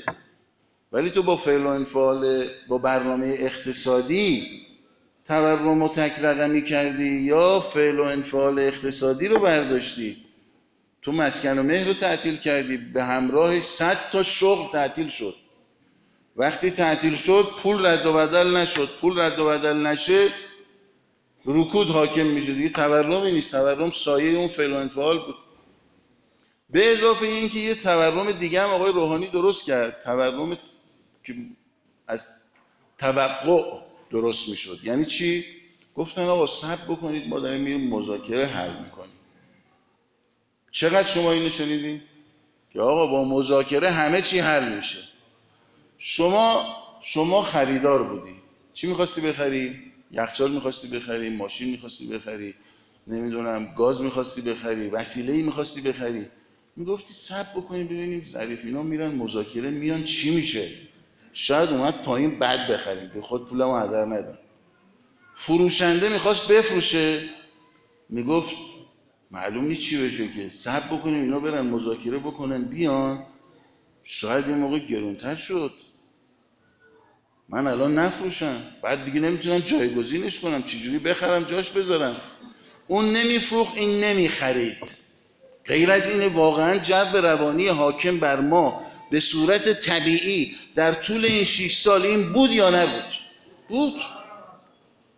[0.93, 4.43] ولی تو با فعل و انفعال با برنامه اقتصادی
[5.27, 10.17] تورم رو تک رقمی کردی یا فعل و انفعال اقتصادی رو برداشتی؟
[11.03, 12.77] تو مسکن و مهر رو تعطیل کردی.
[12.77, 15.35] به همراهش صد تا شغل تعطیل شد.
[16.37, 18.89] وقتی تعطیل شد پول رد و بدل نشد.
[19.01, 20.29] پول رد و بدل نشه
[21.45, 23.53] رکود حاکم میشه دیگه تورمی نیست.
[23.53, 25.35] تورم سایه اون فعل و بود.
[26.71, 30.03] به اضافه اینکه یه تورم دیگه هم آقای روحانی درست کرد.
[30.05, 30.59] تورم
[31.25, 31.35] که
[32.07, 32.45] از
[32.99, 34.85] توقع درست می‌شد.
[34.85, 35.45] یعنی چی؟
[35.95, 39.13] گفتن آقا صبر بکنید ما داریم میریم مذاکره حل می‌کنیم.
[40.71, 42.03] چقدر شما اینو شنیدین؟
[42.73, 44.99] که آقا با مذاکره همه چی حل میشه.
[45.99, 46.67] شما
[47.01, 48.35] شما خریدار بودی.
[48.75, 52.55] چی می‌خواستی بخری؟ یخچال می‌خواستی بخری ماشین می‌خواستی بخری
[53.07, 56.27] نمی‌دونم گاز می‌خواستی بخری وسیله ای می‌خواستی بخری.
[56.77, 60.69] می‌گفتی سب بکنیم ببینیم ظریف اینا میرن مذاکره میان چی میشه.
[61.33, 63.11] شاید اومد پایین بد بخریم.
[63.15, 64.39] به خود پولمو هدر ندم
[65.35, 67.21] فروشنده می‌خواست بفروشه.
[68.09, 68.57] می‌گفت
[69.31, 70.51] معلوم نیست چی بشه که.
[70.53, 73.27] سب بکنیم اینا برن مذاکره بکنن بیان.
[74.05, 75.73] شاید یه موقع گرونتر شد.
[77.53, 78.57] من الان نفروشم.
[78.83, 80.63] بعد دیگه نمی‌تونم جایگزینش کنم.
[80.63, 82.17] چجوری بخرم جاش بذارم؟
[82.89, 84.79] اون نمیفروخ این نمی‌خرید.
[85.67, 91.45] غیر از این واقعا جو روانی حاکم بر ما به صورت طبیعی در طول این
[91.45, 93.05] شیش سال این بود یا نبود؟
[93.69, 94.01] بود.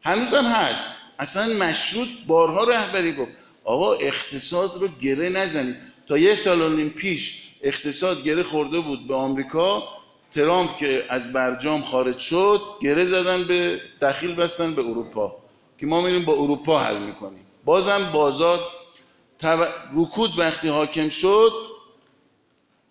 [0.02, 0.86] هنوزم هست.
[1.18, 3.32] اصلا مشروط بارها رهبری گفت
[3.64, 5.76] آقا اقتصاد رو گره نزنید.
[6.08, 9.88] تا یه سال نیم پیش اقتصاد گره خورده بود به آمریکا
[10.34, 15.36] ترامپ که از برجام خارج شد گره زدن به دخیل بستن به اروپا
[15.78, 17.46] که ما میریم با اروپا حل می‌کنیم.
[17.64, 18.60] بازم بازار
[19.94, 21.52] رکود وقتی حاکم شد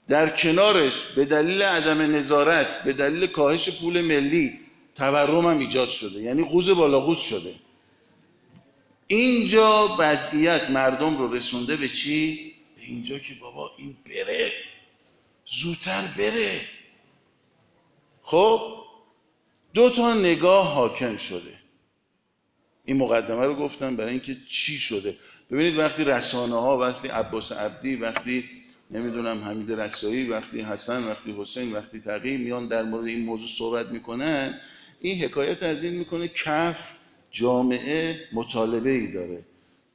[0.08, 4.60] در کنارش به دلیل عدم نظارت به دلیل کاهش پول ملی
[4.96, 6.20] تورم هم ایجاد شده.
[6.20, 7.52] یعنی قوز بالا قوز شده.
[9.08, 14.52] اینجا وضعیت مردم رو رسونده به چی؟ به اینجا که بابا این بره.
[15.46, 16.62] زودتر بره.
[18.32, 18.62] خب
[19.74, 21.60] دو تا نگاه حاکم شده.
[22.86, 25.16] این مقدمه رو گفتم برای اینکه چی شده.
[25.52, 28.50] ببینید وقتی رسانه ها وقتی عباس عبدی وقتی
[28.92, 33.88] نمی‌دونم حمید رسایی وقتی حسن وقتی حسین وقتی تقی میان در مورد این موضوع صحبت
[33.92, 34.60] می‌کنن
[35.00, 36.98] این حکایت از این می‌کنه کف
[37.32, 39.44] جامعه مطالبه ای داره.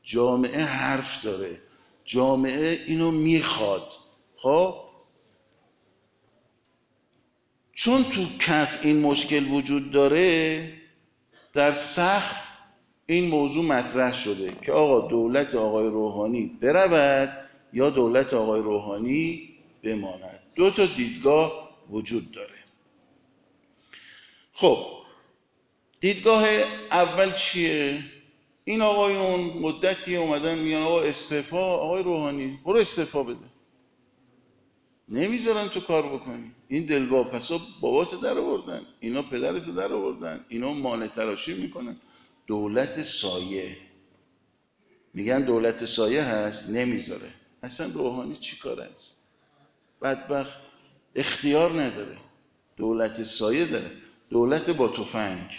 [0.02, 1.60] جامعه حرف داره.
[2.04, 3.92] جامعه اینو می‌خواد.
[4.36, 4.85] خب؟
[7.78, 10.72] چون تو کف این مشکل وجود داره
[11.54, 12.46] در سخت
[13.06, 19.48] این موضوع مطرح شده که آقا دولت آقای روحانی برود یا دولت آقای روحانی
[19.82, 20.40] بماند.
[20.54, 22.58] دو تا دیدگاه وجود داره.
[24.52, 24.86] خب
[26.00, 26.44] دیدگاه
[26.90, 28.02] اول چیه؟
[28.64, 33.55] این آقایون مدتی اومدن میگن آقا استعفا آقای روحانی برو استعفا بده.
[35.08, 36.52] نمی‌ذارن تو کار بکنی.
[36.68, 41.96] این دلواپسا بابات در آوردن اینا پدرتو در آوردن اینا مانع تراشی می‌کنن.
[42.46, 43.76] دولت سایه.
[45.14, 47.30] میگن دولت سایه هست نمی‌ذاره.
[47.62, 49.22] اصلا روحانی چی کار است؟
[50.02, 50.58] بدبخت
[51.14, 52.16] اختیار نداره.
[52.76, 53.90] دولت سایه داره.
[54.30, 55.50] دولت با تفنگ.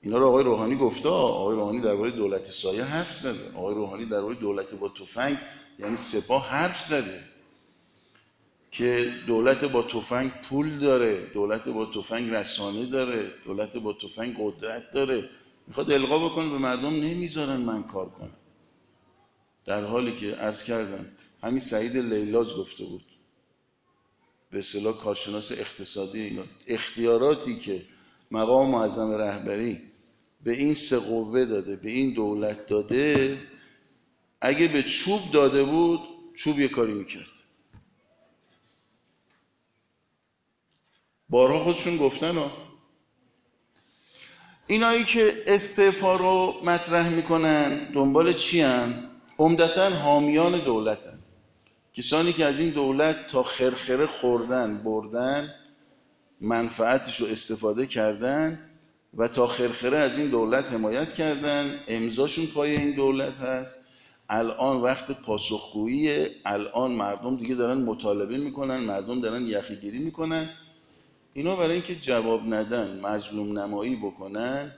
[0.00, 3.56] اینا رو آقای روحانی گفته آقای روحانی درباره دولت سایه حرف زده.
[3.56, 5.38] آقای روحانی درباره دولت با تفنگ
[5.78, 7.31] یعنی سپاه حرف زده.
[8.72, 14.92] که دولت با تفنگ پول داره دولت با تفنگ رسانه داره دولت با تفنگ قدرت
[14.92, 15.28] داره.
[15.66, 18.36] می‌خواد القا بکنه به مردم نمی‌ذارن من کار کنم.
[19.66, 21.06] در حالی که عرض کردم
[21.42, 23.04] همین سعید لیلاز گفته بود.
[24.50, 27.82] به اصطلاح کارشناس اقتصادی اختیاراتی که
[28.30, 29.80] مقام معظم رهبری
[30.44, 33.38] به این سه قوه داده به این دولت داده
[34.40, 36.00] اگه به چوب داده بود
[36.34, 37.31] چوب یه کاری می‌کرد.
[41.32, 42.50] بارها خودشون گفتن ها.
[44.66, 48.94] اینایی که استعفا رو مطرح می‌کنن دنبال چی هن؟
[49.38, 51.18] عمدتا حامیان دولتن.
[51.94, 55.54] کسانی که از این دولت تا خرخره خوردن بردن
[56.40, 58.70] منفعتش رو استفاده کردن
[59.16, 61.80] و تا خرخره از این دولت حمایت کردن.
[61.88, 63.86] امضاشون پای این دولت هست.
[64.28, 70.48] الان وقت پاسخگویی الان مردم دیگه دارن مطالبه می‌کنن مردم دارن یخیگیری می‌کنن.
[71.34, 74.74] اینا برای اینکه جواب ندن مظلوم نمایی بکنن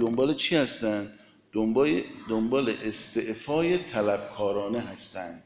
[0.00, 1.12] دنبال چی هستن؟
[1.52, 5.42] دنبال, دنبال استعفای طلبکارانه هستند.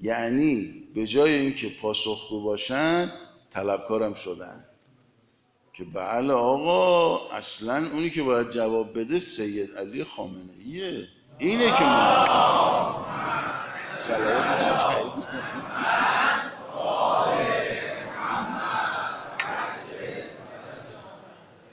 [0.00, 3.12] یعنی به جای اینکه پاسخگو باشن
[3.50, 4.64] طلبکارم شدن.
[5.72, 11.84] که بله آقا اصلا اونی که باید جواب بده سید علی خامنه ایه اینه که
[11.84, 12.26] ما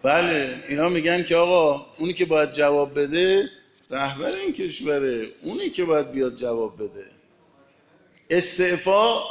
[0.04, 3.50] بله اینا میگن که آقا اونی که باید جواب بده
[3.90, 7.06] رهبر این کشوره اونی که باید بیاد جواب بده.
[8.30, 9.22] استعفا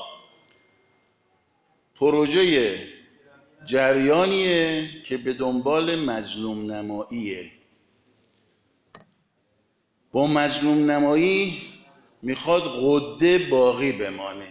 [1.94, 2.78] پروژه
[3.64, 7.50] جریانیه که به دنبال مظلوم نماییه.
[10.12, 11.62] با مظلوم نمایی
[12.22, 14.48] می‌خواد قده باقی بمانه.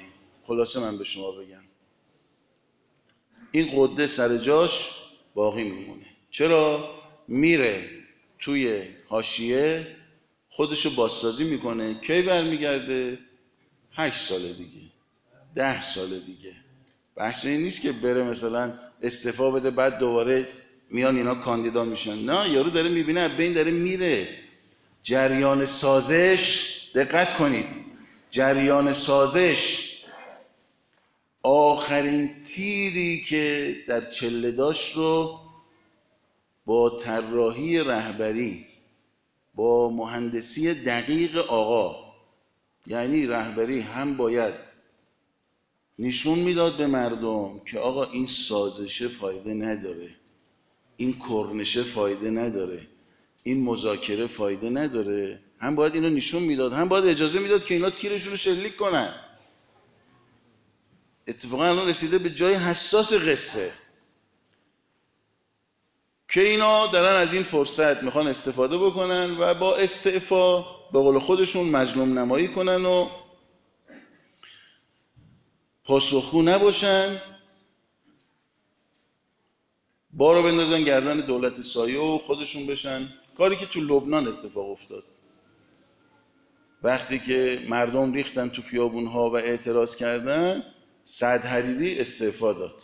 [0.47, 1.63] خلاصه من به شما بگم.
[3.51, 5.03] این قده سر جاش
[5.33, 6.06] باقی میمونه.
[6.37, 6.89] چرا
[7.27, 7.89] میره
[8.39, 9.87] توی حاشیه
[10.49, 13.17] خودشو بازسازی می‌کنه؟ کی برمیگرده؟
[13.93, 14.87] هشت سال دیگه.
[15.55, 16.53] ده سال دیگه.
[17.15, 20.47] بحث این نیست که بره مثلا استفا بده بعد دوباره
[20.89, 22.15] میان اینا کاندیدا میشن.
[22.29, 24.27] نه یارو داره می‌بینه بین داره میره.
[25.03, 27.75] جریان سازش دقت کنید.
[28.31, 29.97] جریان سازش
[31.43, 35.46] آخرین تیری که در چله داشت رو
[36.67, 38.65] با طراحی رهبری
[39.55, 42.13] با مهندسی دقیق آقا
[42.87, 44.53] یعنی رهبری هم باید
[45.99, 50.15] نشون می‌داد به مردم که آقا این سازشه فایده نداره
[50.97, 52.87] این کرنشه فایده نداره
[53.43, 55.39] این مذاکره فایده نداره.
[55.59, 59.13] هم باید اینو نشون می‌داد هم باید اجازه می‌داد که اینا تیرشون رو شلیک کنن.
[61.27, 63.86] اتفاقا الان رسیده به جای حساس قصه.
[66.37, 71.69] که اینا دارن از این فرصت می‌خوان استفاده بکنن و با استعفا به قول خودشون
[71.69, 73.09] مظلوم نمایی کنن و
[75.85, 77.21] پاسخگو نباشن.
[80.13, 83.07] بارو بندازن گردن دولت سایه و خودشون بشن.
[83.37, 85.03] کاری که تو لبنان اتفاق افتاد.
[86.83, 90.63] وقتی که مردم ریختن تو خیابون و اعتراض کردن
[91.03, 92.83] سعد حریری استعفا داد.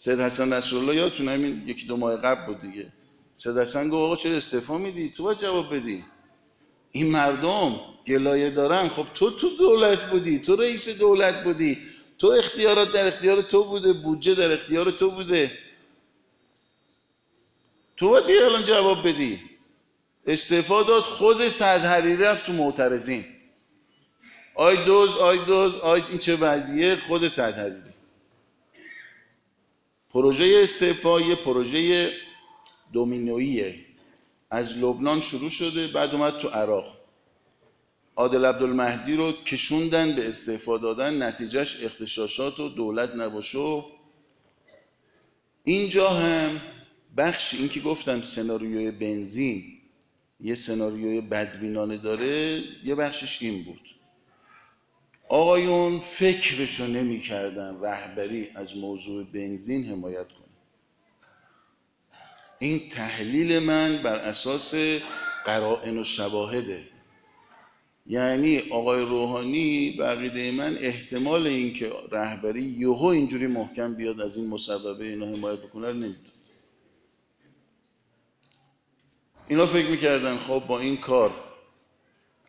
[0.00, 2.92] سید حسن نصرالله یادتون همین یکی دو ماه قبل بود دیگه.
[3.34, 6.04] سید حسن گفت آقا چرا استعفا میدی؟ تو باید جواب بدی.
[6.92, 8.88] این مردم گلایه دارن.
[8.88, 11.78] خب تو تو دولت بودی تو رئیس دولت بودی.
[12.18, 15.50] تو اختیارات در اختیار تو بوده بودجه در اختیار تو بوده.
[17.96, 19.40] تو باید بیا الان جواب بدی.
[20.26, 23.24] استعفا داد خود سعد حریری رفت تو معترضین.
[24.54, 27.97] آی دوز آی دوز آی این چه وضعیه؟ خود سعد حریری.
[30.10, 32.10] پروژه استعفا یه پروژه
[32.92, 33.74] دومینویه
[34.50, 36.98] از لبنان شروع شده بعد اومد تو عراق.
[38.16, 43.84] عادل عبدالمهدی رو کشوندن به استعفا دادن نتیجهش اختشاشات و دولت نباشه
[45.64, 46.60] اینجا هم
[47.16, 49.78] بخش این که گفتم سناریوی بنزین
[50.40, 53.97] یه سناریوی بدبینانه داره یه بخشش این بود.
[55.28, 60.48] آقایون فکرشو نمی کردن رهبری از موضوع بنزین حمایت کنه.
[62.58, 64.74] این تحلیل من بر اساس
[65.44, 66.84] قرائن و شواهده.
[68.06, 75.04] یعنی آقای روحانی بقیده من احتمال اینکه رهبری یهو اینجوری محکم بیاد از این مسببه
[75.04, 76.18] اینا حمایت بکنه رو نمی‌دونه.
[79.48, 81.30] اینا فکر می‌کردن خب با این کار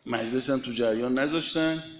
[0.06, 1.99] مجلس هم تو جریان نذاشتن.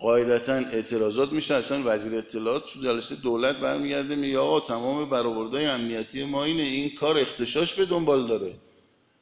[0.00, 6.24] قاعدتا اعتراضات میشه اصلا وزیر اطلاعات تو جلسه دولت برمیگرده میگه آقا تمام برآوردهای امنیتی
[6.24, 8.54] ما اینه این کار اختشاش به دنبال داره.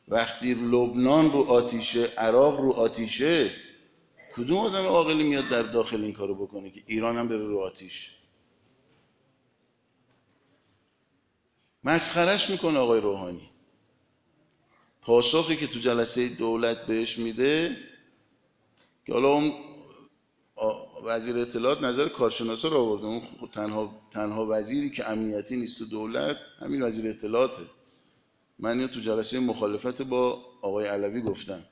[0.08, 3.50] وقتی لبنان رو آتیشه عراق رو آتیشه
[4.36, 8.10] کدوم آدم عاقلی میاد در داخل این کارو بکنه که ایران هم بره رو آتیش؟
[11.84, 13.50] مسخرش می‌کنه آقای روحانی.
[15.02, 17.76] پاسخی که تو جلسه دولت بهش میده
[19.06, 19.52] که حالا اون
[21.04, 23.06] وزیر اطلاعات نظر کارشناسا رو آورده.
[23.06, 23.22] اون
[23.54, 27.62] تنها, تنها وزیری که امنیتی نیست تو دولت همین وزیر اطلاعاته.
[28.58, 31.64] من تو جلسه مخالفت با آقای علوی گفتم.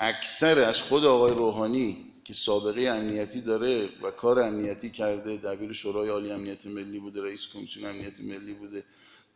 [0.00, 6.08] اکثر از خود آقای روحانی که سابقه امنیتی داره و کار امنیتی کرده دبیر شورای
[6.08, 8.84] عالی امنیت ملی بوده رئیس کمیسیون امنیت ملی بوده.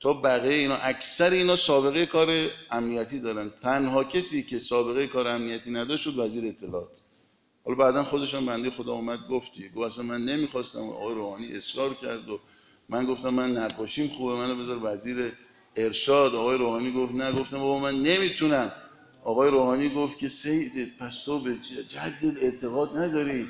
[0.01, 3.51] تا بقیه اینا اکثر اینا سابقه کار امنیتی دارن.
[3.51, 7.01] تنها کسی که سابقه کار امنیتی نداشت وزیر اطلاعات.
[7.65, 12.29] حالا بعدا خودشان بنده خدا اومد گفتی گفت اصلا من نمی‌خواستم آقای روحانی اصرار کرد
[12.29, 12.41] و
[12.89, 15.33] من گفتم من نقاشیم خوبه منو بذار وزیر
[15.77, 16.35] ارشاد.
[16.35, 17.33] آقای روحانی گفت نه.
[17.33, 18.73] گفتم بابا من نمی‌تونم.
[19.25, 21.57] آقای روحانی گفت که سید پس تو به
[21.89, 23.49] جد اعتقاد نداری؟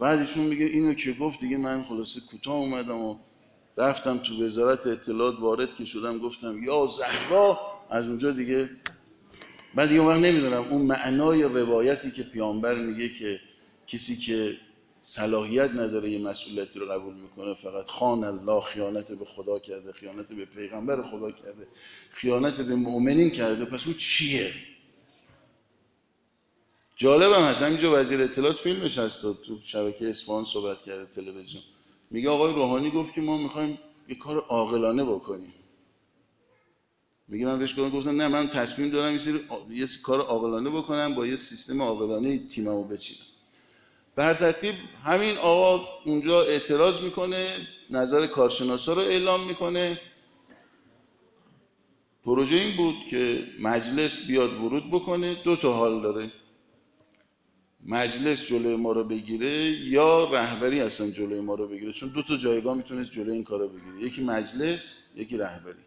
[0.00, 3.18] بعدشون میگه اینو که گفت دیگه من خلاصه کوتاه اومدم و
[3.76, 7.58] رفتم تو وزارت اطلاعات وارد که شدم گفتم یا زهرا
[7.90, 8.70] از اونجا دیگه
[9.74, 13.40] بعد دیگه وقت نمی‌دونم اون معنای روایتی که پیامبر میگه که
[13.86, 14.56] کسی که
[15.00, 20.28] صلاحیت نداره یه مسئولیتی رو قبول می‌کنه فقط خان الله خیانت به خدا کرده خیانت
[20.28, 21.66] به پیغمبر خدا کرده
[22.12, 24.50] خیانت به مؤمنین کرده پس اون چیه؟
[26.96, 27.62] جالب هم هست.
[27.62, 31.62] همینجا وزیر اطلاعات فیلمش هست تو شبکه اسفان صحبت کرده تلویزیون.
[32.10, 35.52] میگه آقای روحانی گفت که ما می‌خوایم یه کار عاقلانه بکنیم.
[37.28, 39.20] میگه من بهش گفتم نه من تصمیم دارم یه,
[39.70, 43.26] یه کار عاقلانه بکنم با یه سیستم عاقلانه تیممو بچینم.
[44.16, 47.46] بر ترتیب همین آقا اونجا اعتراض می‌کنه
[47.90, 50.00] نظر کارشناسا رو اعلام می‌کنه.
[52.24, 56.32] پروژه این بود که مجلس بیاد ورود بکنه دو تا حال داره.
[57.86, 62.36] مجلس جلوی ما رو بگیره یا رهبری اصلا جلوی ما رو بگیره؟ چون دو تا
[62.36, 64.08] جایگاه می‌تونست جلوی این کار رو بگیره.
[64.08, 65.84] یکی مجلس یکی رهبری.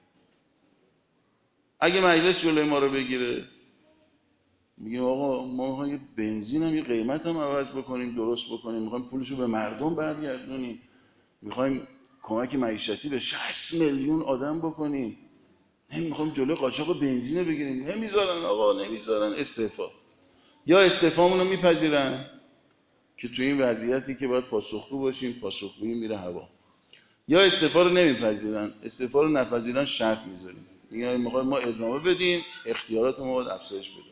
[1.80, 3.46] اگه مجلس جلوی ما رو بگیره.
[4.78, 8.82] میگه آقا ما یه بنزین هم یه قیمت هم عوض بکنیم درست بکنیم.
[8.82, 10.82] می‌خوایم پولشو به مردم برگردونیم.
[11.42, 11.88] می‌خوایم
[12.24, 15.18] کمک معیشتی به 60 میلیون آدم بکنیم.
[15.94, 17.88] نمی‌خوایم جلوی قاچاق بنزین رو بگیریم.
[17.88, 19.34] نمی‌ذارن آقا نمی‌ذارن.
[19.34, 19.88] استعفا.
[20.66, 22.26] یا استعفامون رو میپذیرن
[23.18, 26.50] که تو این وضعیتی که باید پاسخگو باشیم پاسخگویی میره هوا.
[27.28, 28.74] یا استعفا رو نمیپذیرن.
[28.84, 30.66] استعفا رو نپذیرن شرط می‌ذاریم.
[30.92, 34.04] میگن می‌خوایم ما ادامه بدیم اختیارات ما باید افزایش بدیم.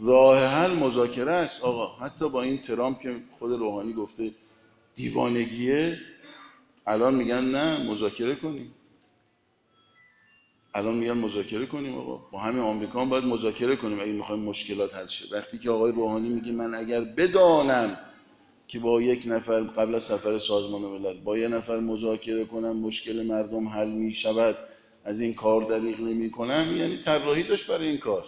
[0.00, 1.64] راه حل مذاکره است.
[1.64, 4.30] آقا حتی با این ترامپ که خود روحانی گفته
[4.94, 5.98] دیوانگیه
[6.86, 8.74] الان میگن نه مذاکره کنیم.
[10.74, 12.16] الان میگن مذاکره کنیم آقا.
[12.16, 15.36] با همین آمریکا باید مذاکره کنیم اگه می‌خوایم مشکلات حل شه.
[15.36, 17.98] وقتی که آقای روحانی میگه من اگر بدانم
[18.68, 23.26] که با یک نفر قبل از سفر سازمان ملل با یه نفر مذاکره کنم مشکل
[23.26, 24.56] مردم حل می‌شود
[25.08, 28.24] از این کار دریغ نمی کنم یعنی طراحی داشت برای این کار.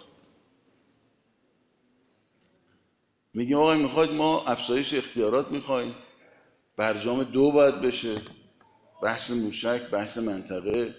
[3.33, 5.95] میگیم آقای می‌خواید ما افزایش اختیارات می‌خوایم.
[6.77, 8.15] برجام دو باید بشه.
[9.03, 10.95] بحث موشک بحث منطقه.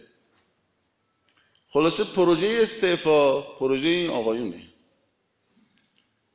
[1.68, 4.62] خلاصه پروژه استعفا پروژه این آقایونه.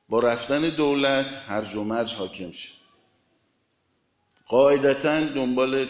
[0.09, 2.69] با رفتن دولت هرج و مرج حاکم شه.
[4.47, 5.85] قاعدتا دنبال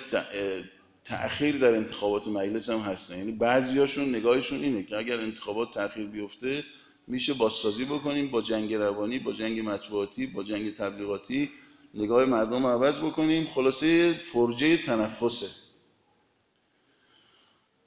[1.08, 3.18] تأخیر در انتخابات مجلس هم هستن.
[3.18, 6.64] یعنی بعضیاشون نگاهشون اینه که اگر انتخابات تأخیر بیفته
[7.08, 11.52] میشه بازسازی بکنیم با جنگ روانی با جنگ مطبوعاتی با جنگ تبلیغاتی.
[11.94, 13.48] نگاه مردم رو عوض بکنیم.
[13.48, 15.68] خلاصه فرجه تنفسه.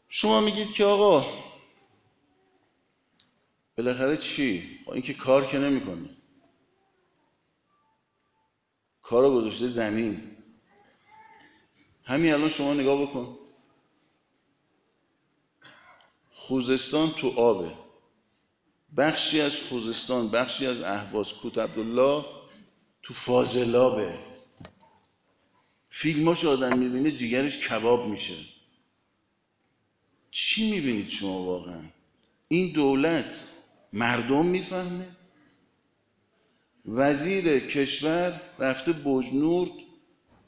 [0.08, 1.26] شما میگید که آقا
[3.78, 6.08] بالاخره چی؟ خب این که کار که نمی‌کنه
[9.02, 10.39] کار گذاشته زمین.
[12.04, 13.38] همین الان شما نگاه بکن.
[16.32, 17.72] خوزستان تو آبه.
[18.96, 22.24] بخشی از خوزستان بخشی از اهواز کوت عبدالله
[23.02, 24.18] تو فاضلابه.
[25.90, 28.34] فیلماش آدم می‌بینه جیگرش کباب میشه.
[30.30, 31.82] چی می‌بینید شما واقعا؟
[32.48, 33.48] این دولت
[33.92, 35.16] مردم می‌فهمه.
[36.86, 39.70] وزیر کشور رفته بجنورد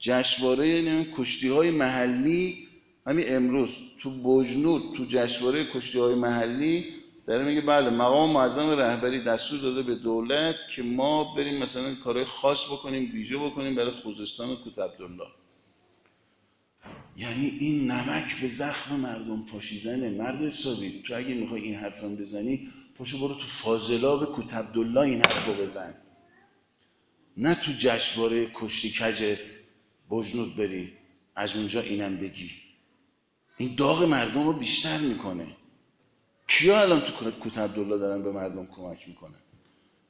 [0.03, 2.67] جشنواره یعنی کشتی های محلی
[3.07, 6.85] همین امروز تو بجنورد تو جشنواره کشتی های محلی
[7.27, 12.25] داره میگه بله مقام معظم رهبری دستور داده به دولت که ما بریم مثلا کارهای
[12.25, 15.27] خاص بکنیم ویژه بکنیم برای خوزستان و عبدالله.
[17.17, 20.09] یعنی این نمک به زخم مردم پاشیدنه.
[20.09, 25.21] مرد حسابی تو اگه می‌خوای این حرفم بزنی پاشو برو تو فاضلاب کوت عبدالله این
[25.21, 25.93] حرف رو بزن.
[27.37, 29.35] نه تو جشنواره کشتی کج
[30.11, 30.93] بجنود بری
[31.35, 32.51] از اونجا اینم بگی.
[33.57, 35.47] این داغ مردم رو بیشتر می‌کنه.
[36.47, 39.39] کیا الان تو کوت عبدالله دارن به مردم کمک می‌کنن؟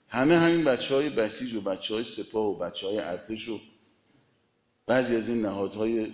[0.08, 3.60] همه همین بچه های بسیج و بچه های سپاه و بچه های ارتش و
[4.88, 6.12] بعضی از این نهادهای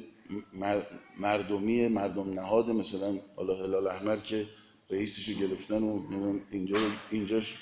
[1.19, 4.47] مردمی مردم نهاد مثلا حالا هلال احمر که
[4.89, 6.77] رئیسشو گرفتن و اینجا
[7.11, 7.57] اینجاش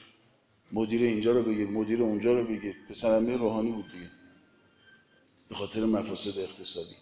[0.72, 2.76] مدیر اینجا رو بگیر مدیر اونجا رو بگیر.
[2.89, 4.09] پسر امیر روحانی بود دیگه.
[5.49, 6.95] به خاطر مفاسد اقتصادی.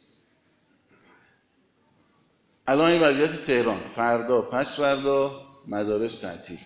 [2.67, 3.81] الان این وضعیت تهران.
[3.95, 6.59] فردا پس فردا مدارس تعطیل.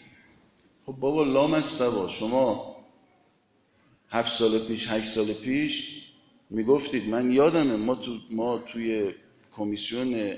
[0.85, 2.09] خب بابا لام از سبا.
[2.09, 2.75] شما
[4.09, 6.05] هفت سال پیش هشت سال پیش
[6.49, 9.15] می‌گفتید من یادمه ما, تو ما توی
[9.55, 10.33] کمیسیون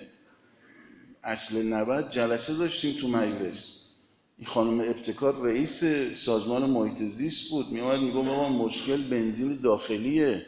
[1.23, 3.95] اصل 90 جلسه داشتیم تو مجلس.
[4.37, 5.83] این خانم ابتکار رئیس
[6.13, 7.71] سازمان محیط زیست بود.
[7.71, 10.45] میومد میگو بابا مشکل بنزین داخلیه.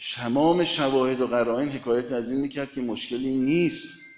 [0.00, 4.10] تمام شواهد و قرائن حکایت از این می‌کرد که مشکلی نیست.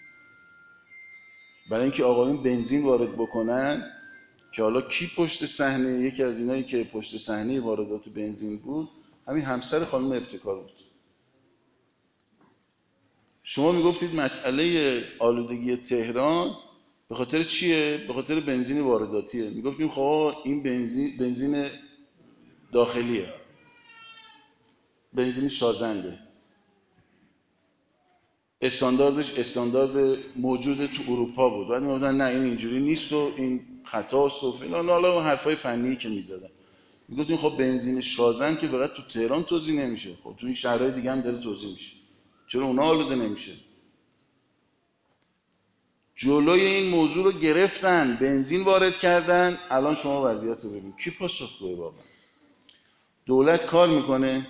[1.71, 3.91] برای اینکه آقایون بنزین وارد بکنن
[4.53, 8.89] که حالا کی پشت صحنه یکی از اینایی که پشت صحنه واردات بنزین بود
[9.29, 10.73] همین همسر خانم ابتکار بود.
[13.43, 16.57] شما می‌گفتید مسئله آلودگی تهران
[17.09, 19.51] به خاطر چیه؟ به خاطر بنزین وارداتیه.
[19.51, 21.67] می‌گفتیم خب این بنزین بنزین
[22.73, 23.42] داخلیه.
[25.15, 26.19] بنزین شازنده
[28.61, 31.69] استانداردش استاندارد موجود تو اروپا بود.
[31.69, 34.89] بعد می‌گفتن نه این اینجوری نیست و این خطاست و فلان.
[34.89, 36.49] حالا حرفای فنی که می‌زدن.
[37.09, 40.11] می‌گفتیم خب بنزین شازن که فقط تو تهران توضیح نمیشه.
[40.25, 41.97] خب تو این شهرهای دیگه هم داره توضیح میشه.
[42.47, 43.53] چرا اونا آلوده نمیشه؟
[46.17, 49.59] جلوی این موضوع رو گرفتن بنزین وارد کردن.
[49.71, 50.93] الان شما وضعیت رو ببین.
[50.93, 51.99] کی پاسخگوه بابا؟
[53.27, 54.47] دولت کار می‌کنه.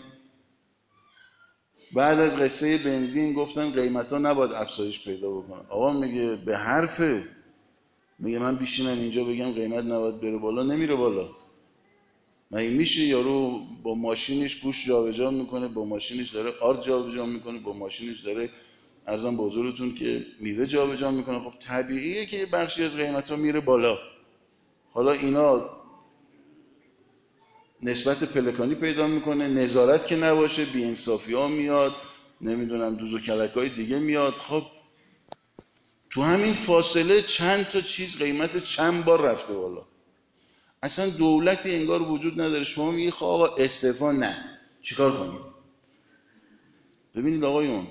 [1.93, 7.25] بعد از قصه بنزین گفتن قیمت ها نباید افزایش پیدا بکنه آقا میگه به حرفه.
[8.19, 11.29] میگه من بیشینم اینجا بگم قیمت نباید بره بالا نمیره بالا.
[12.51, 17.73] مگه میشه یارو با ماشینش گوش جابجا می‌کنه با ماشینش داره آرد جابجا می‌کنه با
[17.73, 18.51] ماشینش داره
[19.07, 21.39] ارزم بزرگتون که میوه جابجا می‌کنه.
[21.39, 23.99] خب طبیعیه که بخشی از قیمت ها میره بالا.
[24.93, 25.71] حالا اینا
[27.83, 31.95] نسبت پلکانی پیدا می‌کنه نظارت که نباشه بیانصافی ها میاد
[32.41, 34.35] نمی‌دونم دوز و کلک های دیگه میاد.
[34.35, 34.63] خب
[36.11, 39.85] تو همین فاصله چند تا چیز قیمت چند بار رفته بالا.
[40.83, 42.65] اصلا دولتی انگار وجود نداره.
[42.65, 44.59] شما میگی خب آقا استعفا نه.
[44.83, 45.41] چیکار کنیم؟
[47.15, 47.87] ببینید آقایون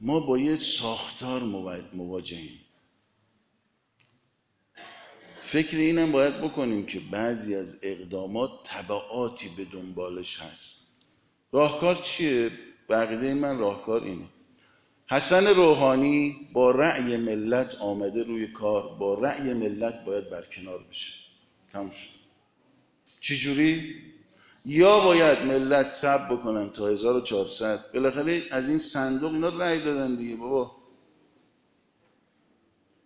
[0.00, 1.42] ما با یه ساختار
[1.92, 2.61] مواجهیم.
[5.52, 11.02] فکر اینم باید بکنیم که بعضی از اقدامات طبعاتی به دنبالش هست.
[11.52, 12.50] راهکار چیه؟
[12.88, 14.24] بقیده من راهکار اینه.
[15.06, 21.14] حسن روحانی با رأی ملت آمده روی کار با رأی ملت باید برکنار بشه.
[21.72, 22.18] تموم شد.
[23.20, 23.94] چجوری؟
[24.66, 30.36] یا باید ملت سب بکنن تا 1400 بالاخره از این صندوق اینا رأی دادن دیگه
[30.36, 30.81] بابا.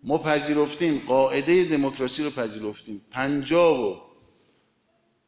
[0.07, 3.01] ما پذیرفتیم قاعده دموکراسی رو پذیرفتیم.
[3.11, 4.01] پنجاه و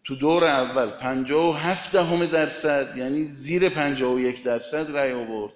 [0.04, 5.12] تو دور اول پنجاه و هفت دهم درصد یعنی زیر پنجاه و یک درصد رأی
[5.12, 5.52] آورد.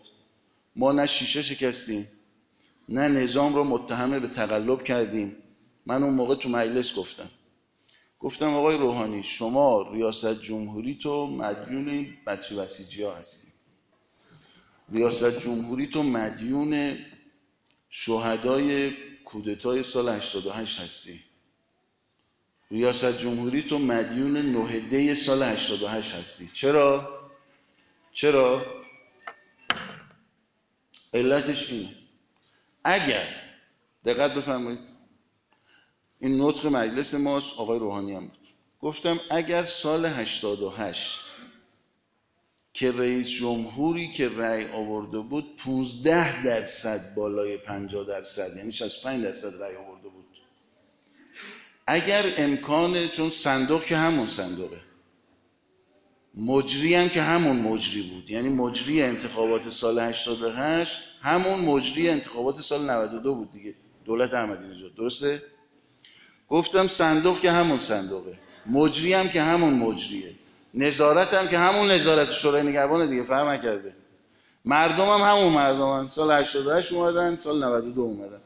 [0.77, 2.07] ما نه شیشه شکستیم
[2.89, 5.37] نه نظام رو متهمه به تقلب کردیم.
[5.87, 7.29] من اون موقع تو مجلس گفتم.
[8.21, 13.49] گفتم آقای روحانی شما ریاست جمهوری تو مدیون این بچه بسیجی ها هستی.
[14.93, 16.99] ریاست جمهوری تو مدیون
[17.91, 18.93] شهدای
[19.33, 21.21] کودتای سال 88 هستی.
[22.71, 26.51] ریاست جمهوری تو مدیون نهده سال 88 هستی.
[26.55, 27.09] چرا؟
[28.13, 28.67] چرا؟
[31.15, 31.95] علتش اینه.
[32.85, 33.27] اگر
[34.05, 34.81] دقت بفرمایید.
[36.21, 38.39] این نطق مجلس ماست آقای روحانی هم بود.
[38.81, 41.32] گفتم اگر سال 88
[42.73, 49.63] که رئیس جمهوری که رأی آورده بود 15 درصد بالای 50 درصد یعنی 65 درصد
[49.63, 50.27] رأی آورده بود.
[51.87, 54.81] اگر امکان چون صندوق که همون صندوقه
[56.35, 62.91] مجری هم که همون مجری بود یعنی مجری انتخابات سال 88 همون مجری انتخابات سال
[62.91, 63.75] 92 بود دیگه.
[64.05, 65.43] دولت احمدی نژاد درسته؟
[66.49, 70.35] گفتم صندوق که همون صندوقه مجری هم که همون مجریه.
[70.75, 73.95] نظارت هم که همون نظارت شورای نگهبان دیگه فرق نکرده.
[74.65, 76.09] مردم هم همون مردم.
[76.09, 78.41] سال 88 اومدن سال 92 اومدن.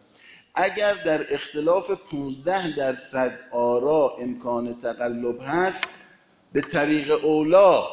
[0.55, 6.17] اگر در اختلاف 15 درصد آرا امکان تقلب هست
[6.53, 7.85] به طریق اولا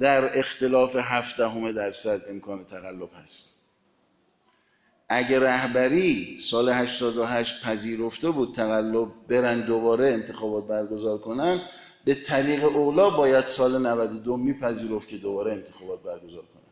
[0.00, 3.64] در اختلاف 7 همه درصد امکان تقلب هست.
[5.08, 11.60] اگر رهبری سال 88 پذیرفته بود تقلب برن دوباره انتخابات برگزار کنن
[12.04, 16.62] به طریق اولا باید سال 92 میپذیرفت که دوباره انتخابات برگزار کنن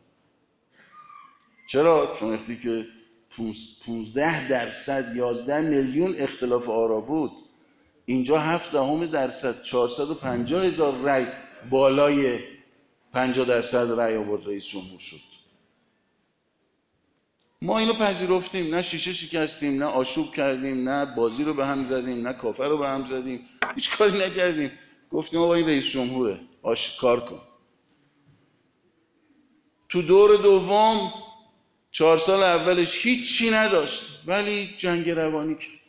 [1.67, 2.85] چرا؟ چون وقتی که
[3.85, 7.31] 15 درصد 11 میلیون اختلاف آرا بود
[8.05, 11.25] اینجا 7 دهم درصد 450 هزار رای
[11.69, 12.39] بالای
[13.13, 15.33] 50 درصد رای آورد رئیس جمهور شد.
[17.61, 22.27] ما اینو پذیرفتیم نه شیشه شکستیم نه آشوب کردیم نه بازی رو به هم زدیم
[22.27, 23.39] نه کافر رو به هم زدیم
[23.75, 24.71] هیچ کاری نکردیم.
[25.13, 26.39] گفتیم آقا این رئیس جمهوره.
[26.61, 27.41] آش کار کن.
[29.89, 31.13] تو دور دوم
[31.91, 35.79] چهار سال اولش هیچی نداشت ولی جنگ روانی کرد.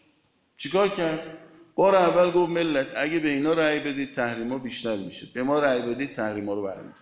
[0.56, 1.38] چیکار کرد؟
[1.74, 5.26] بار اول گفت ملت اگه به اینا رأی بدید تحریما بیشتر میشه.
[5.34, 6.94] به ما رأی بدید تحریما رو برمیداریم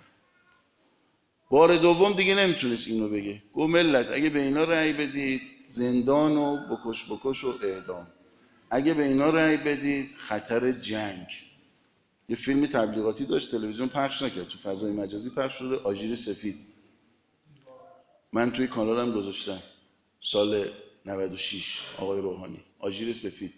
[1.51, 3.43] بار دوم دیگه نمی‌تونست اینو بگه.
[3.55, 8.07] گفت ملت اگه به اینا رأی بدید زندان و بکش بکش و اعدام.
[8.71, 11.27] اگه به اینا رأی بدید خطر جنگ.
[12.29, 16.57] یه فیلم تبلیغاتی داشت تلویزیون پخش نکرد تو فضای مجازی پخش شده آژیر سفید.
[18.33, 19.59] من توی کانالم گذاشتم
[20.21, 20.71] سال
[21.07, 23.53] 96 آقای روحانی آژیر سفید.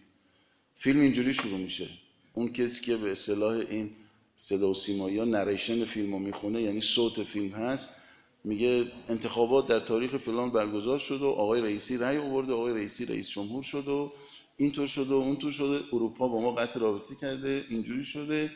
[0.74, 1.88] فیلم اینجوری شروع میشه.
[2.32, 3.90] اون کسی که به اصطلاح این
[4.36, 8.00] صدا و سیما یا نریشن فیلم رو می‌خونه یعنی صوت فیلم هست
[8.44, 13.28] میگه انتخابات در تاریخ فلان برگزار شد و آقای رئیسی رأی آورده آقای رئیسی رئیس
[13.30, 14.12] جمهور شد و
[14.56, 15.84] اینطور شده و اونطور شده.
[15.92, 17.66] اروپا با ما قطع رابطه کرده.
[17.68, 18.52] اینجوری شده.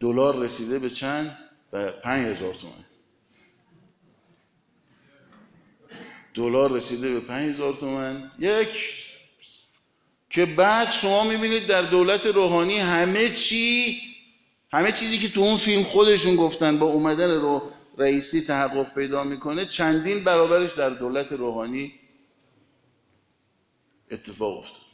[0.00, 1.38] دلار رسیده به چند؟
[1.70, 2.84] به پنج هزار تومن.
[6.34, 8.30] دلار رسیده به پنج هزار تومن.
[8.38, 8.68] یک.
[10.30, 13.98] که بعد شما می‌بینید در دولت روحانی همه چی
[14.72, 17.62] همه چیزی که تو اون فیلم خودشون گفتن با اومدن رو
[17.98, 21.92] رئیسی تحقق پیدا می‌کنه چندین برابرش در دولت روحانی
[24.10, 24.87] اتفاق افتاد.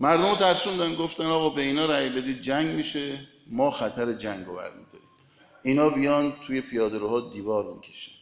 [0.00, 3.28] مردم ترسوندن گفتن آقا به اینا رأی بدید جنگ میشه.
[3.46, 5.08] ما خطر جنگ رو برمیداریم.
[5.62, 8.12] اینا بیان توی پیاده روها دیوار می‌کشن.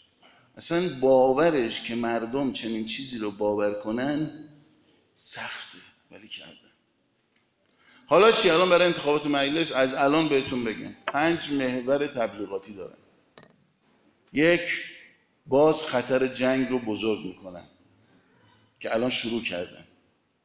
[0.57, 4.49] اصلا باورش که مردم چنین چیزی رو باور کنن
[5.15, 5.79] سخته.
[6.11, 6.53] ولی کردن.
[8.07, 10.95] حالا چی؟ الان برای انتخابات مجلس از الان بهتون بگم.
[11.07, 12.99] پنج محور تبلیغاتی دارن.
[14.33, 14.63] یک
[15.47, 17.65] باز خطر جنگ رو بزرگ می‌کنن
[18.81, 19.85] که الان شروع کردن.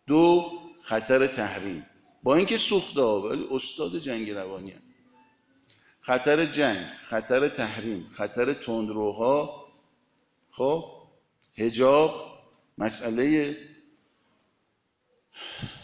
[0.08, 0.52] دو
[0.84, 1.86] خطر تحریم.
[2.24, 4.82] با اینکه سوخته ولی استاد جنگ روانی هم.
[6.02, 9.68] خطر جنگ خطر تحریم خطر تندروها.
[10.52, 10.86] خب
[11.56, 12.40] هجاب
[12.78, 13.58] مسئله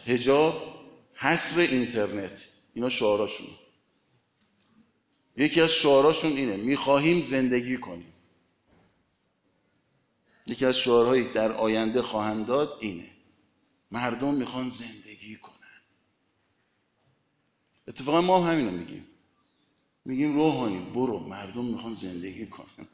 [0.06, 0.80] هجاب
[1.14, 2.48] حصر اینترنت.
[2.74, 3.48] اینا شعاراشون.
[5.38, 8.14] یکی از شعاراشون اینه می‌خواهیم زندگی کنیم.
[10.48, 13.10] یکی از شعارهایی در آینده خواهند داد اینه.
[13.92, 15.54] مردم می‌خوان زندگی کنن.
[17.88, 19.06] اتفاقا ما هم همینو میگیم.
[20.06, 22.88] میگیم روحانی برو مردم می‌خوان زندگی کنن.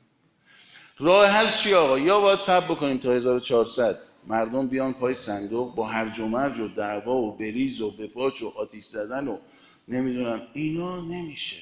[0.97, 5.87] راه حل چی آقا؟ یا باید سب بکنیم تا 1400 مردم بیان پای صندوق با
[5.87, 9.37] هرج و مرج و دعوا و بریز و بپاچ و آتیش زدن و
[9.87, 11.57] نمی‌دونم اینا نمیشه.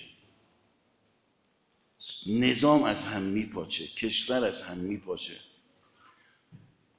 [2.27, 5.33] نظام از هم میپاچه کشور از هم میپاچه.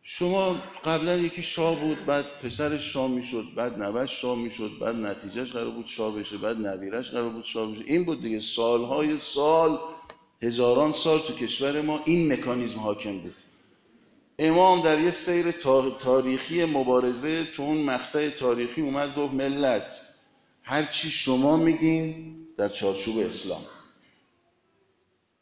[0.06, 5.52] شما قبلا یکی شاه بود بعد پسرش شاه می‌شد بعد نوش شاه می‌شد بعد نتیجهش
[5.52, 7.84] قرار بود شاه بشه بعد نویرش قرار بود شاه بشه.
[7.86, 9.78] این بود دیگه سالهای سال
[10.42, 13.34] هزاران سال تو کشور ما این مکانیزم حاکم بود.
[14.38, 15.50] امام در یه سیر
[16.00, 20.00] تاریخی مبارزه تو اون مقطع تاریخی اومد گفت ملت
[20.62, 23.60] هر چی شما میگین در چارچوب اسلام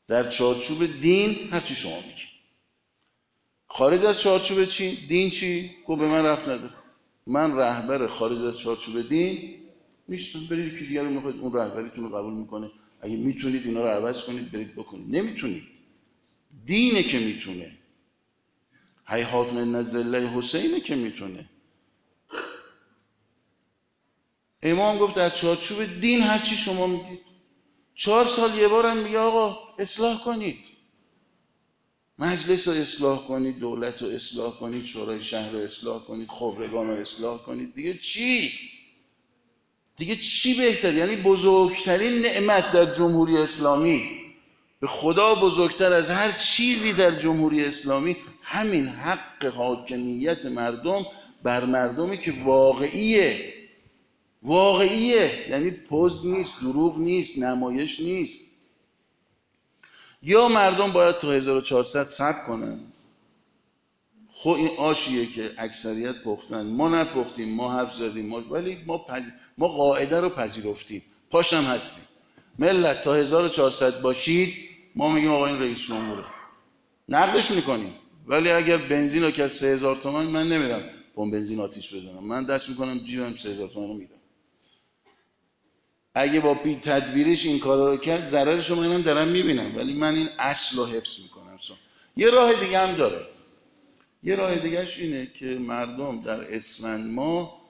[0.09, 2.22] در چارچوب دین هر چی شما میگین.
[3.75, 6.75] خارج از چارچوب چی دین چی؟ گفت به من رفت نداره.
[7.27, 9.55] من رهبر خارج از چارچوب دین
[10.09, 10.47] نیستم.
[10.51, 12.71] برید که دیگر می‌خواید اون رهبریتون رو قبول می‌کنه.
[13.01, 15.17] اگه می‌تونید اینا رو عوض کنید برید بکنید.
[15.17, 15.63] نمی‌تونید.
[16.67, 17.79] دینه که می‌تونه.
[19.05, 21.51] حیحات من نزله حسینه که می‌تونه.
[24.63, 27.21] امام گفت در چارچوب دین هرچی شما میگید.
[27.95, 30.72] چهار سال یه بارم میگه آقا اصلاح کنید.
[32.19, 36.97] مجلس رو اصلاح کنید دولت رو اصلاح کنید شورای شهر رو اصلاح کنید خبرگان رو
[36.97, 37.75] اصلاح کنید.
[37.75, 38.53] دیگه چی؟
[39.97, 44.11] دیگه چی بهتر؟ یعنی بزرگترین نعمت در جمهوری اسلامی.
[44.81, 48.17] به خدا بزرگتر از هر چیزی در جمهوری اسلامی.
[48.43, 51.07] همین حق حاکمیت مردم
[51.43, 53.53] بر مردمی که واقعیه.
[54.43, 55.31] واقعیه.
[55.51, 58.52] یعنی پوز نیست دروغ نیست نمایش نیست.
[60.23, 62.81] یا مردم باید تا 1400 صبر کنن.
[64.31, 66.67] خب این آشیه که اکثریت پختن.
[66.67, 69.25] ما نپختیم ما حرف زدیم ما ولی ما, پذ...
[69.59, 71.03] ما قاعده رو پذیرفتیم.
[71.31, 72.05] پاشم هستیم.
[72.59, 74.55] ملت تا 1400 باشید
[74.97, 76.25] ما میگیم آقا این رئیس جمهوره.
[77.09, 77.95] نقدش می‌کنیم.
[78.27, 80.83] ولی اگر بنزین رو کرد 3000 تومن من نمیرم
[81.15, 82.25] با بنزین آتیش بزنم.
[82.25, 84.22] من دست می‌کنم جیبم 3000 تومن رو میدم.
[86.15, 90.15] اگه با بی تدبیرش این کارا رو کرد ضررش رو منم دارم می‌بینم ولی من
[90.15, 91.75] این اصل رو حفظ می‌کنم سو.
[92.17, 93.27] یه راه دیگه هم داره
[94.23, 97.63] یه راه دیگهش اینه که مردم در اسفند ما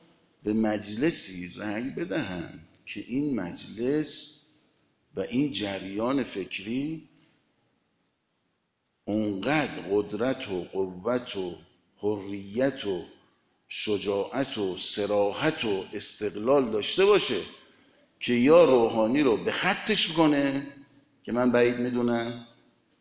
[0.42, 4.42] به مجلسی رأی بدهند که این مجلس
[5.16, 7.08] و این جریان فکری
[9.04, 11.56] اونقدر قدرت و قوت و
[11.98, 13.04] حریت و
[13.68, 17.40] شجاعت و سراحت و استقلال داشته باشه
[18.22, 20.66] که یا روحانی رو به خطش کنه
[21.24, 22.46] که من بعید می‌دونم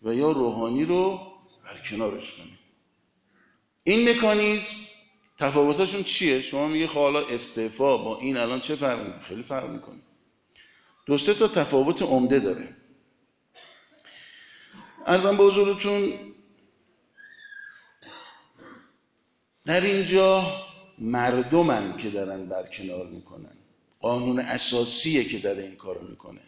[0.04, 1.20] و یا روحانی رو
[1.90, 2.58] کنارش کنه.
[3.84, 4.76] این مکانیزم
[5.40, 10.00] تفاوتاشون چیه؟ شما میگه خب استعفا با این الان چه فرق می‌کنه؟ خیلی فرق می‌کنه.
[11.06, 12.76] دو سه تا تفاوت عمده داره.
[15.06, 16.14] ارزم به حضورتون
[19.66, 20.44] در اینجا
[20.98, 23.61] مردمن که دارن برکنار می‌کنن.
[24.02, 26.42] قانون اساسیه که داره این کارو می‌کنه.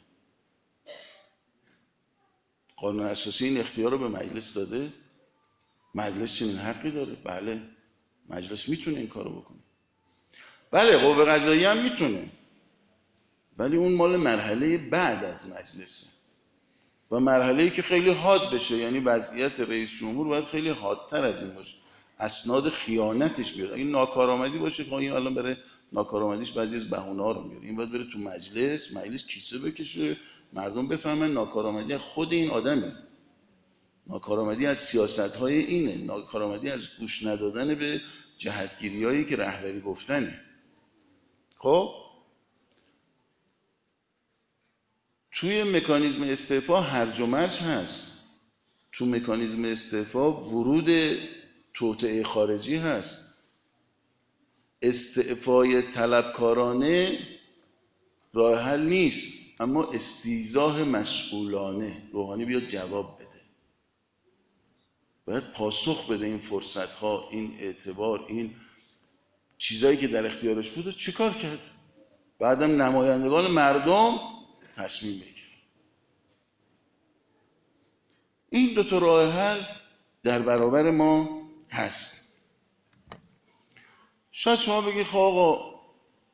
[2.75, 4.93] قانون اساسی این اختیار رو به مجلس داده.
[5.95, 7.15] مجلس چنین حقی داره.
[7.15, 7.61] بله.
[8.29, 9.59] مجلس می‌تونه این کارو بکنه.
[10.71, 12.29] بله قوه قضایی هم می‌تونه.
[13.57, 16.07] ولی اون مال مرحله بعد از مجلسه.
[17.11, 21.43] و مرحله ای که خیلی حاد بشه یعنی وضعیت رئیس جمهور باید خیلی حادتر از
[21.43, 21.82] این باشه.
[22.23, 25.57] اسناد خیانتش بیاد اگه ناکارآمدی باشه خب این الان بره
[25.91, 30.17] ناکارآمدیش بعضی از بهونه رو میاره این باید بره تو مجلس مجلس کیسه بکشه
[30.53, 32.95] مردم بفهمن ناکارآمدی خود این آدمه.
[34.07, 35.97] ناکارآمدی از سیاست های اینه.
[35.97, 38.01] ناکارآمدی از گوش ندادن به
[38.37, 40.39] جهتگیری هایی که رهبری گفتنه.
[41.57, 41.89] خب؟
[45.31, 48.29] توی مکانیزم استعفا هرج و مرج هست.
[48.91, 50.89] تو مکانیزم استعفا ورود
[51.73, 53.33] توطعه خارجی هست.
[54.81, 57.19] استعفای طلبکارانه
[58.33, 62.01] راه حل نیست اما استیزاه مسئولانه.
[62.11, 63.27] روحانی بیاد جواب بده.
[65.25, 68.55] باید پاسخ بده این فرصت ها این اعتبار این
[69.57, 71.59] چیزایی که در اختیارش بوده چیکار کرد؟
[72.39, 74.19] بعدم نمایندگان مردم
[74.77, 75.43] تصمیم بگیر
[78.49, 79.61] این دو تا راه حل
[80.23, 81.42] در برابر ما
[81.73, 82.23] هست.
[84.31, 85.73] شاید شما بگید خب آقا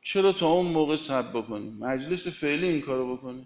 [0.02, 3.42] چرا تا اون موقع صبر بکنیم؟ مجلس فعلی این کارو بکنه.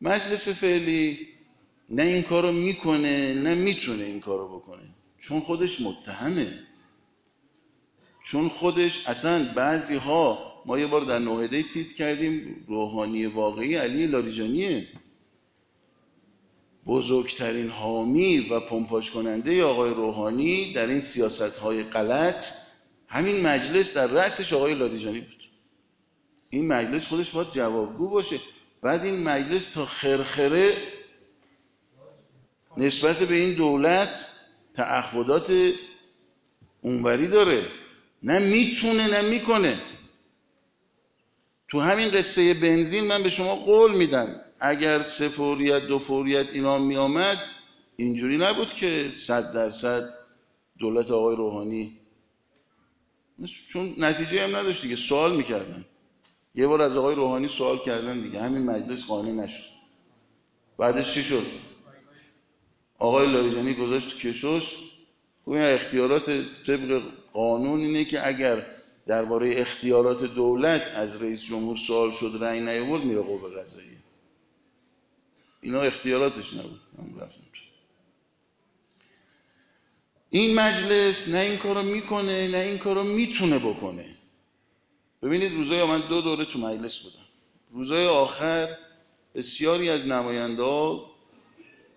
[0.00, 1.28] مجلس فعلی
[1.90, 4.88] نه این کارو می‌کنه نه می‌تونه این کارو بکنه.
[5.18, 6.58] چون خودش متهمه.
[8.24, 14.06] چون خودش اصلا بعضی ها ما یه بار در نوهده تیت کردیم روحانی واقعی علی
[14.06, 14.88] لاریجانیه.
[16.86, 22.44] بزرگترین حامی و پمپاژ کننده آقای روحانی در این سیاست های غلط
[23.08, 25.42] همین مجلس در رأسش آقای لاریجانی بود.
[26.50, 28.36] این مجلس خودش باید جوابگو باشه.
[28.82, 30.72] بعد این مجلس تا خرخره
[32.76, 34.26] نسبت به این دولت
[34.74, 35.72] تعهدات
[36.80, 37.66] اونوری داره.
[38.22, 39.78] نه می‌تونه نه می‌کنه.
[41.68, 44.40] تو همین قصه بنزین من به شما قول میدم.
[44.60, 47.38] اگر سه فوریت دو فوریت اینا می آمد
[47.96, 50.14] اینجوری نبود که صد درصد
[50.78, 51.98] دولت آقای روحانی.
[53.68, 55.84] چون نتیجه هم نداشت دیگه سوال می‌کردن.
[56.54, 59.70] یه بار از آقای روحانی سوال کردن دیگه همین مجلس قانع نشد.
[60.78, 61.46] بعدش چی شد؟
[62.98, 64.76] آقای لاریجانی گذاشت کشوش.
[65.46, 66.30] این اختیارات
[66.66, 67.02] طبق
[67.32, 68.66] قانون اینه که اگر
[69.06, 73.95] درباره اختیارات دولت از رئیس جمهور سوال شد رأی نیاورد میره قوه قضاییه.
[75.62, 76.80] اینا اختیاراتش نبود.
[80.30, 84.04] این مجلس نه این کارو می‌کنه نه این کارو می‌تونه بکنه.
[85.22, 87.26] ببینید روزای من دو دوره تو مجلس بودم.
[87.72, 88.76] روزای آخر
[89.34, 91.10] بسیاری از نماینده ها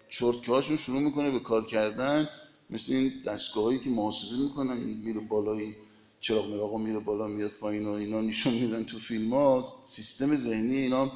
[0.09, 2.29] چرتکه هاشون شروع می‌کنه به کار کردن.
[2.69, 5.75] مثل این دستگاه هایی که محاسبه می‌کنن میره بالایی
[6.19, 10.77] چراغ مراغ میره بالا میاد پایین و اینا نشون میدن تو فیلم ها سیستم ذهنی
[10.77, 11.11] اینا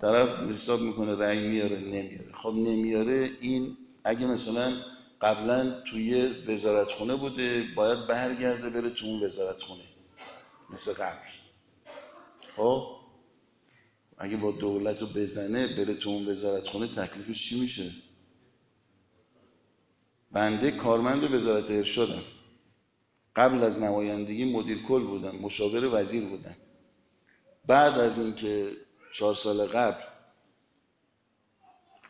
[0.00, 2.32] طرف حساب می‌کنه رأی میاره نمیاره.
[2.34, 4.72] خب نمیاره این اگه مثلا
[5.20, 9.82] قبلا توی وزارتخونه بوده باید برگرده بره تو اون وزارتخونه
[10.70, 11.28] مثل قبل.
[12.56, 12.86] خب؟
[14.18, 17.90] اگه با دولت رو بزنه بره تو اون وزارتخونه تکلیفش چی میشه؟
[20.32, 22.22] بنده کارمند وزارت ارشادم.
[23.36, 26.56] قبل از نمایندگی مدیر کل بودم مشاور وزیر بودم.
[27.66, 28.70] بعد از اینکه
[29.14, 30.02] چهار سال قبل.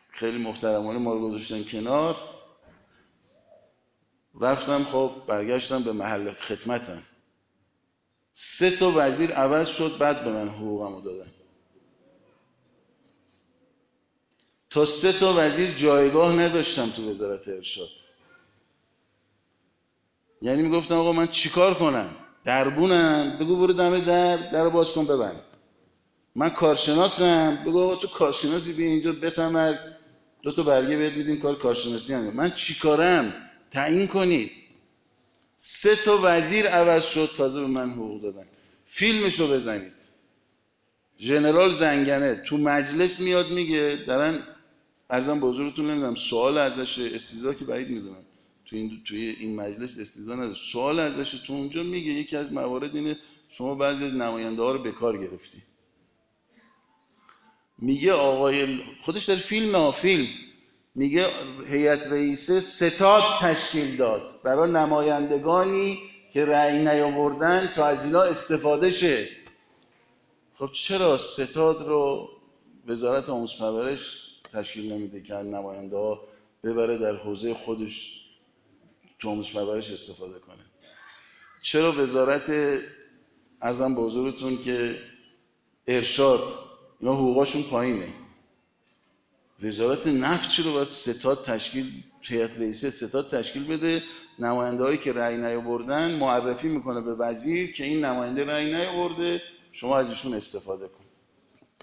[0.09, 2.15] خیلی محترمانه ما رو گذاشتن کنار.
[4.41, 7.03] رفتم خب برگشتم به محل خدمتم.
[8.33, 11.31] سه تا وزیر عوض شد بعد به من حقوقمو دادن.
[14.69, 17.89] تا سه تا وزیر جایگاه نداشتم تو وزارت ارشاد.
[20.41, 25.54] یعنی می‌گفتم آقا من چیکار کنم؟ دربونم؟ بگو برو دم در در باز کن ببند.
[26.35, 27.63] من کارشناسم.
[27.65, 29.75] بگو تو کارشناسی بیا اینجا بفهمر
[30.41, 33.33] دو تا برگه بهت میدیم کار کارشناسی هم من چیکارم
[33.71, 34.51] تعیین کنید.
[35.57, 38.45] سه تا وزیر عوض شد تازه به من حقوق دادن.
[38.87, 39.95] فیلمشو بزنید.
[41.19, 44.39] ژنرال زنگنه تو مجلس میاد میگه دارن
[45.09, 48.25] ارزم بزرگتون نمی‌دونم سوال ازش استیزا که بعید می‌دونم.
[48.65, 50.53] تو این توی این مجلس استیزا نداره.
[50.53, 53.17] سوال ازش تو اونجا میگه یکی از موارد اینه
[53.49, 55.61] شما بعضی از نماینده ها رو به کار گرفتی.
[57.77, 60.27] میگه آقای خودش در فیلم ها فیلم.
[60.95, 61.27] میگه
[61.67, 64.41] هیئت رئیسه ستاد تشکیل داد.
[64.43, 65.97] برای نمایندگانی
[66.33, 69.27] که رأی نیاوردن تا از اینا استفاده شه.
[70.59, 72.29] خب چرا ستاد رو
[72.87, 76.21] وزارت آموزش پرورش تشکیل نمیده که نماینده ها
[76.63, 78.25] ببره در حوزه خودش
[79.19, 80.65] تو آموزش پرورش استفاده کنه؟
[81.61, 82.79] چرا وزارت
[83.61, 84.99] ارزم به حضورتون که
[85.87, 86.41] ارشاد
[86.99, 88.07] اینا حقوقاشون پایینه.
[89.63, 94.03] وزارت نفت چرا باید ستاد تشکیل هیئت رئیسه ستاد تشکیل بده؟
[94.39, 99.41] نماینده هایی که رأی نیاوردن معرفی می‌کنه به وزیر که این نماینده رأی نیاورده.
[99.71, 101.03] شما از ایشون استفاده کن.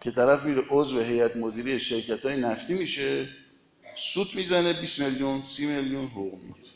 [0.02, 3.28] که طرف میره عضو هیئت مدیره شرکت های نفتی میشه
[3.96, 6.68] سود می‌زنه 20 میلیون 30 میلیون حقوق می‌گیره.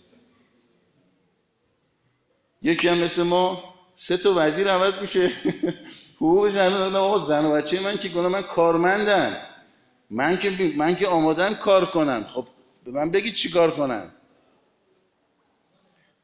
[2.62, 5.30] یکی هم مثل ما سه تا وزیر عوض میشه.
[6.16, 9.36] حقوق زن دادم آقا زن و بچه من که گناه من کارمندن
[10.10, 12.24] من که من که آمادن کار کنم.
[12.24, 12.46] خب
[12.84, 14.12] به من بگید چی کار کنم.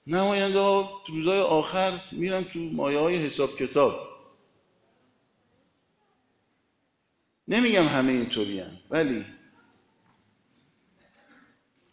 [0.06, 3.94] نماینده ها روزای آخر میرن تو مایه های حساب کتاب.
[7.48, 9.24] نمیگم همه اینطوری ولی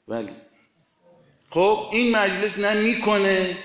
[0.08, 0.32] ولی.
[1.50, 3.58] خب این مجلس نه می‌کنه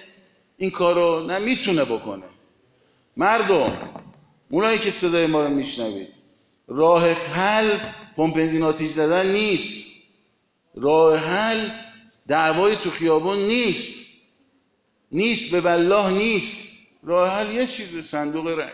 [0.57, 2.25] این کارو نه می‌تونه بکنه.
[3.17, 4.04] مردم
[4.55, 6.09] اونایی که صدای ما رو میشنوید.
[6.69, 7.71] راه حل
[8.17, 10.09] پمپ آتیش زدن نیست.
[10.75, 11.69] راه حل
[12.29, 14.23] دعوای تو خیابون نیست.
[15.13, 16.69] نیست به والله نیست.
[17.03, 18.73] راه حل یه چیز صندوق رأی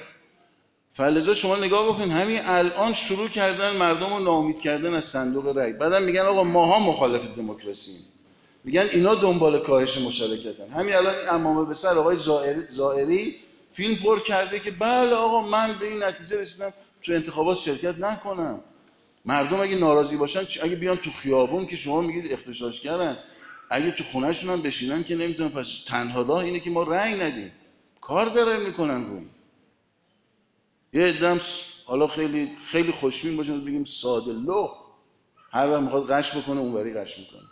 [0.93, 5.72] فلزا شما نگاه بکنید همین الان شروع کردن مردم رو ناامید کردن از صندوق رأی
[5.72, 7.93] بعدم میگن آقا ماها مخالف دموکراسی.
[8.64, 10.68] میگن اینا دنبال کاهش مشارکتن.
[10.74, 12.16] همین الان این امامه به سر آقای
[12.70, 13.35] زائری
[13.72, 18.60] فیلم پر کرده که بله آقا من به این نتیجه رسیدم تو انتخابات شرکت نکنم.
[19.24, 23.18] مردم اگه ناراضی باشن اگه بیان تو خیابون که شما میگید اختشاش کردن
[23.70, 27.52] اگه تو خونهشون هم بشینن که نمی‌تونن پس تنها راه اینه که ما رأی ندیم.
[28.00, 29.26] کار داره می‌کنن روی.
[30.92, 31.40] یه ادم
[31.86, 34.68] حالا خیلی خیلی خوشبین باشن بگیم ساده لو.
[35.52, 37.48] هر وقت می‌خواد قش بکنه اونوری قش می‌کنه.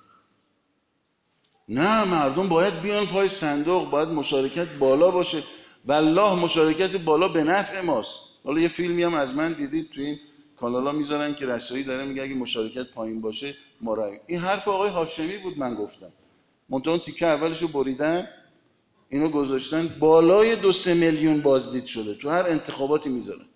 [1.69, 5.43] نه مردم باید بیان پای صندوق باید مشارکت بالا باشه.
[5.89, 8.19] والله مشارکت بالا به نفع ماست.
[8.45, 10.19] حالا یه فیلمی هم از من دیدید تو این
[10.57, 15.37] کانالا می‌ذارن که رسایی داره میگه اگه مشارکت پایین باشه ما این حرف آقای هاشمی
[15.37, 16.13] بود من گفتم.
[16.69, 18.29] منتها تیکه اولش بریدن
[19.09, 19.89] اینو گذاشتن.
[19.99, 22.15] بالای دو سه میلیون بازدید شده.
[22.15, 23.47] تو هر انتخاباتی می‌ذارن.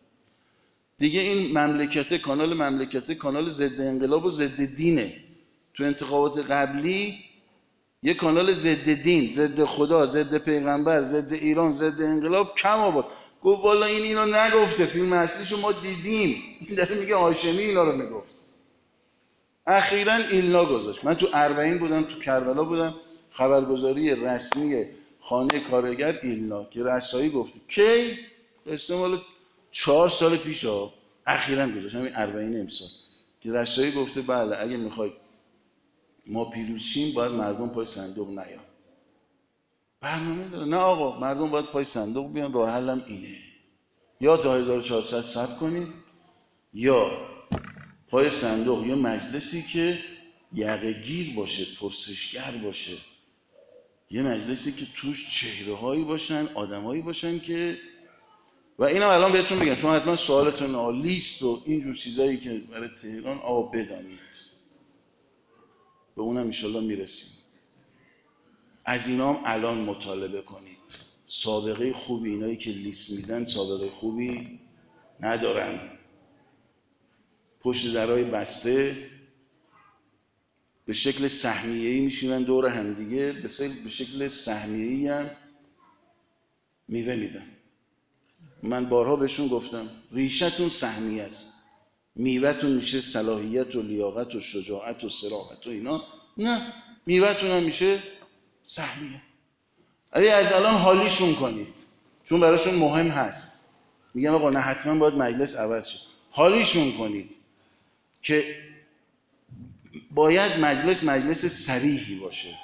[0.99, 5.12] دیگه این مملکت کانال مملکت کانال ضد انقلاب و ضد دینه.
[5.74, 7.18] تو انتخابات قبلی
[8.03, 13.07] یه کانال ضد دین ضد خدا ضد پیغمبر ضد ایران ضد انقلاب کم آورد.
[13.42, 16.42] گفت والا این اینو نگفته فیلم اصلیشو ما دیدیم.
[16.61, 18.34] این داره میگه هاشمی اینا رو می‌گفت.
[19.66, 21.05] اخیرا ایلنا گذاشت.
[21.05, 22.94] من تو اربعین بودم تو کربلا بودم.
[23.30, 24.84] خبرگزاری رسمی
[25.20, 28.18] خانه کارگر ایلنا که رسایی گفته کی؟
[28.66, 29.20] قصه مال
[29.70, 30.92] چهار سال پیش ها.
[31.26, 31.94] اخیرا گذاشت.
[31.94, 32.88] همین اربعین امسال.
[33.40, 35.12] که رسایی گفته بله اگه می‌خوای
[36.27, 38.64] ما پیروز شیم باید مردم پای صندوق نیان.
[40.01, 40.66] برنامه داره.
[40.66, 42.53] نه آقا مردم باید پای صندوق بیان.
[42.53, 43.37] راه حلم اینه.
[44.20, 45.89] یا تا 1400 ثبت کنید
[46.75, 47.11] یا
[48.09, 49.99] پای صندوق یا مجلسی که
[50.53, 52.97] یقه گیر باشه پرسشگر باشه.
[54.11, 57.79] یه مجلسی که توش چهره هایی باشن آدمایی باشن که
[58.79, 63.39] و اینم الان بهتون بگم شما حتما سوالتون لیست و اینجور چیزایی که برای تهران
[63.39, 64.51] آب بدانید.
[66.16, 67.30] به اونم انشالله می‌رسیم.
[68.84, 70.78] از اینا هم الان مطالبه کنید.
[71.26, 74.60] سابقه خوبی اینایی که لیست میدن سابقه خوبی
[75.20, 75.98] ندارن.
[77.60, 78.96] پشت درای بسته
[80.86, 83.32] به شکل سهمیه‌ای میشینن دور همدیگه
[83.84, 85.30] به شکل سهمیه‌ای هم
[86.88, 87.46] میوه میدن.
[88.62, 91.61] من بارها بهشون گفتم ریشتون سهمیه است.
[92.16, 96.04] میوهتون میشه صلاحیت و لیاقت و شجاعت و سراحت و اینا.
[96.36, 96.60] نه
[97.06, 98.02] میوهتون هم میشه
[98.64, 99.22] سهمیه.
[100.12, 101.74] ولی از الان حالیشون کنید.
[102.24, 103.74] چون براشون مهم هست.
[104.14, 105.98] میگن آقا نه حتما باید مجلس عوض شد
[106.30, 107.30] حالیشون کنید
[108.22, 108.56] که
[110.10, 112.54] باید مجلس مجلس سریحی باشه.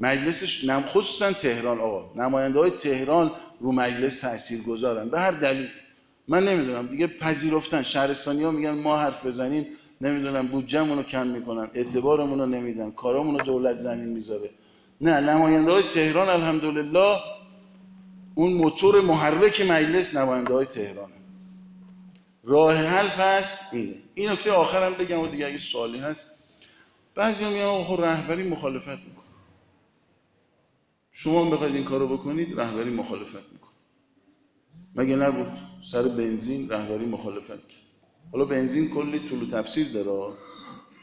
[0.00, 2.22] مجلسش خصوصا تهران آقا.
[2.22, 5.68] نماینده های تهران رو مجلس تاثیر گذارن به هر دلیل.
[6.28, 6.86] من نمی‌دونم.
[6.86, 7.82] دیگه پذیرفتن.
[7.82, 9.66] شهرستانی ها میگن ما حرف بزنیم.
[10.00, 10.46] نمی‌دونم.
[10.46, 11.70] بودجهمون رو کم می‌کنن.
[11.74, 12.90] اعتبارمون رو نمیدن.
[12.90, 14.50] کارامون رو دولت زمین می‌ذاره.
[15.00, 17.16] نه نماینده های تهران الحمدلله
[18.34, 21.10] اون موتور محرک مجلس نماینده های تهران
[22.44, 23.94] راه حل پس اینه.
[24.14, 26.44] این نکته آخرم بگم و دیگه اگه سوالی هست
[27.14, 29.24] بعضی میگن خب رهبری مخالفت می‌کنه.
[31.12, 33.70] شما بخواید این کارو بکنید رهبری مخالفت می‌کنه.
[34.94, 37.82] مگه نبود؟ سر بنزین رهبری مخالفت کرد.
[38.32, 40.34] حالا بنزین کلی طول تفسیر داره.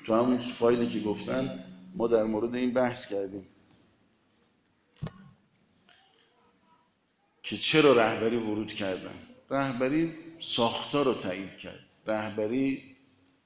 [0.06, 1.64] تو همون فایلی که گفتن
[1.96, 3.48] ما در مورد این بحث کردیم.
[7.44, 9.16] که چرا رهبری ورود کردن؟
[9.50, 11.86] رهبری ساختار رو تایید کرد.
[12.08, 12.96] رهبری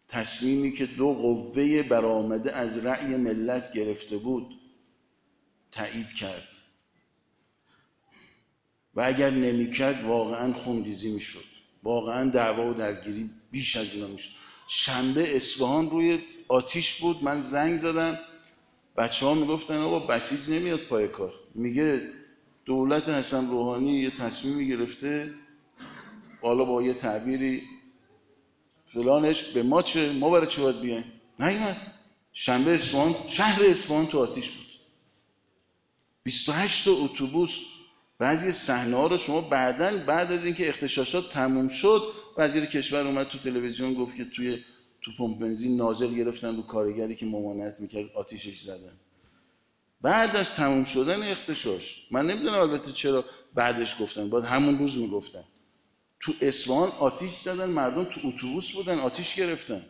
[0.07, 4.55] تصمیمی که دو قوه برآمده از رأی ملت گرفته بود
[5.71, 6.47] تایید کرد.
[8.99, 11.43] و اگر نمی‌کرد واقعا خونریزی می‌شد.
[11.83, 14.29] واقعا دعوا و درگیری بیش از اینا می‌شد.
[14.67, 18.19] شنبه اصفهان روی آتیش بود من زنگ زدم.
[18.97, 21.33] بچه ها می‌گفتن آقا بسیج نمیاد پای کار.
[21.55, 22.01] میگه
[22.65, 25.33] دولت حسن روحانی یه تصمیمی گرفته
[26.41, 27.63] حالا با یه تعبیری
[28.93, 31.03] فلانش به ما چه ما برای چی باید بیایم؟
[31.39, 31.77] نیومد.
[32.33, 34.65] شنبه اصفهان شهر اصفهان تو آتیش بود.
[36.23, 37.78] 28 تا اتوبوس
[38.19, 42.01] بعضی صحنه ها رو شما بعدا بعد از اینکه اختشاشات تموم شد
[42.37, 44.59] وزیر کشور اومد تو تلویزیون گفت که توی
[45.01, 48.93] تو پمپ بنزین نازل گرفتن رو کارگری که ممانعت می‌کرد آتیشش زدن.
[50.01, 55.43] بعد از تموم شدن اختشاش من نمی‌دونم البته چرا بعدش گفتن باید همون روز می‌گفتن.
[56.19, 59.85] تو اصفهان آتیش زدن مردم تو اتوبوس بودن آتیش گرفتن.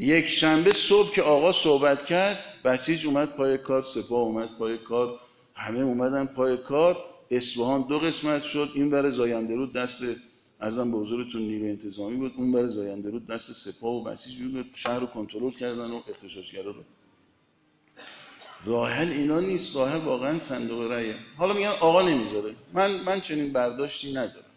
[0.00, 5.20] یک شنبه صبح که آقا صحبت کرد بسیج اومد پای کار سپاه اومد پای کار
[5.54, 7.04] همه اومدن پای کار.
[7.30, 10.02] اصفهان دو قسمت شد این بر زاینده رود دست
[10.60, 14.70] ارزم به حضورتون نیروی انتظامی بود اون بر زاینده رود دست سپاه و بسیج بود
[14.74, 16.82] شهر رو کنترل کردن و اختشاشگرا رو.
[18.64, 21.14] راحل اینا نیست راحل واقعا صندوق رأیه.
[21.36, 22.54] حالا میگن آقا نمی‌ذاره.
[22.72, 24.50] من من چنین برداشتی ندارم.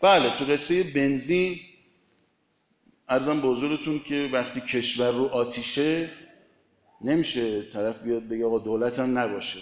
[0.00, 1.60] بله تو قصه بنزین
[3.12, 6.10] ارزم به حضورتون که وقتی کشور رو آتیشه
[7.00, 9.58] نمیشه طرف بیاد بگه آقا دولت هم نباشه.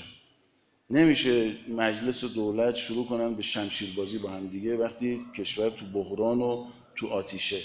[0.91, 5.85] نمیشه مجلس و دولت شروع کنن به شمشیر بازی با هم دیگه وقتی کشور تو
[5.87, 7.57] بحران و تو آتیشه.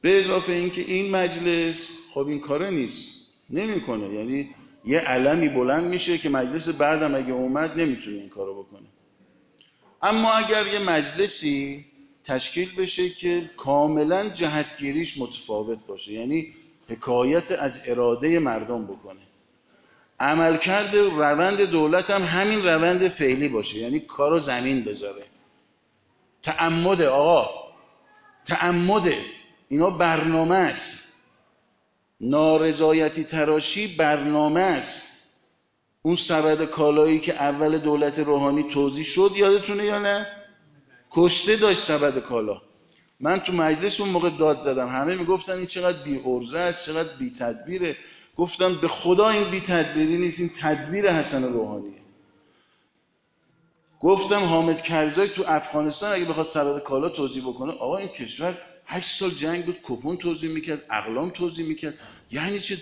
[0.00, 3.34] به اضافه اینکه این مجلس خب این کاره نیست.
[3.50, 4.14] نمی‌کنه.
[4.14, 4.48] یعنی
[4.84, 8.86] یه علمی بلند میشه که مجلس بعدم اگه اومد نمی‌تونه این کارو بکنه.
[10.02, 11.84] اما اگر یه مجلسی
[12.24, 16.12] تشکیل بشه که کاملا جهتگیریش متفاوت باشه.
[16.12, 16.54] یعنی
[16.88, 19.20] حکایت از اراده مردم بکنه.
[20.20, 23.78] عملکرد روند دولت هم همین روند فعلی باشه.
[23.78, 25.24] یعنی کارو زمین بذاره.
[26.42, 27.50] تعمد آقا
[28.46, 29.24] تعمده
[29.68, 31.10] اینا برنامه است.
[32.20, 35.20] نارضایتی تراشی برنامه است.
[36.02, 40.26] اون سبد کالایی که اول دولت روحانی توضیح شد یادتونه یا نه؟
[41.10, 42.62] کشته داشت سبد کالا.
[43.20, 44.88] من تو مجلس اون موقع داد زدم.
[44.88, 47.96] همه می‌گفتن این چقدر بی ارزه است چقدر بی تدبیره
[48.36, 52.00] گفتم به خدا این بی تدبیری نیست این تدبیر حسن روحانیه.
[54.00, 59.10] گفتم حامد کرزای تو افغانستان اگه بخواد سبد کالا توضیح بکنه آقا این کشور هشت
[59.10, 61.98] سال جنگ بود کپون توضیح می‌کرد اقلام توضیح می‌کرد.
[62.30, 62.76] یعنی چه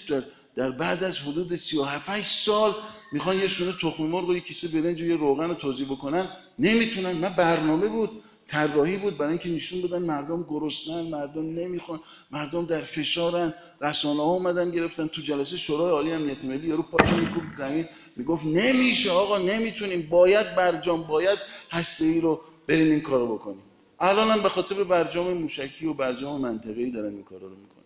[0.59, 2.73] در, بعد از حدود 37 سال
[3.13, 6.29] می‌خوان یه شونه تخم مرغ و یه کیسه برنج و یه روغن رو توضیح بکنن.
[6.59, 7.13] نمی‌تونن.
[7.13, 8.11] من برنامه بود.
[8.47, 9.19] طراحی بود.
[9.19, 12.01] برای اینکه نشون بدن مردم گرسنن مردم نمی‌خوان.
[12.31, 13.55] مردم در فشارن.
[13.81, 15.07] رسانه ها اومدن گرفتن.
[15.07, 17.87] تو جلسه شورای عالی امنیت ملی یارو پاشو میکوب زمین.
[18.17, 20.09] می‌گفت نمیشه آقا نمی‌تونیم.
[20.11, 21.39] باید برجام باید
[21.71, 23.63] هسته ای رو بریم این کارو بکنیم.
[24.01, 27.78] الان هم به خاطر برجام موشکی و برجام منطقه‌ای دارن این کارا رو می‌کنن.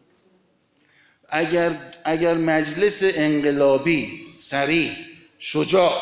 [1.33, 1.71] اگر
[2.05, 4.91] اگر مجلس انقلابی سریع
[5.39, 5.93] شجاع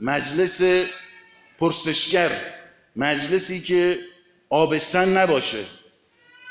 [0.00, 0.62] مجلس
[1.58, 2.30] پرسشگر
[2.96, 3.98] مجلسی که
[4.50, 5.64] آبستن نباشه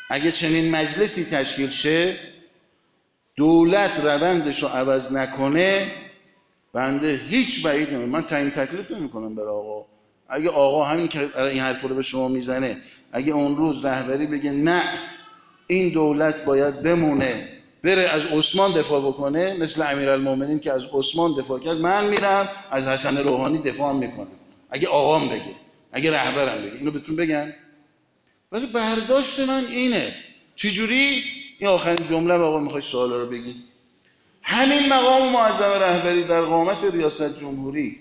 [0.10, 2.16] اگه چنین مجلسی تشکیل شه
[3.36, 5.92] دولت روندش رو عوض نکنه
[6.74, 9.86] بنده هیچ بعید نمید من تعیین تکلیف نمی کنم برای آقا.
[10.30, 12.78] اگه آقا همین که این حرف رو به شما می‌زنه
[13.12, 14.84] اگه اون روز رهبری بگه نه
[15.68, 17.61] این دولت باید بمونه.
[17.84, 22.88] بره از عثمان دفاع بکنه مثل امیرالمومنین که از عثمان دفاع کرد من میرم از
[22.88, 24.28] حسن روحانی دفاع می‌کنم.
[24.70, 25.56] اگه آقام بگه
[25.92, 27.48] اگه رهبرم بگه اینو بهتون بگم.
[28.52, 30.14] ولی برداشت من اینه.
[30.56, 31.24] چجوری؟
[31.60, 33.56] این آخرین جمله آقا می‌خوای سوالا رو بگید
[34.42, 38.00] همین مقام معظم رهبری در قامت ریاست جمهوری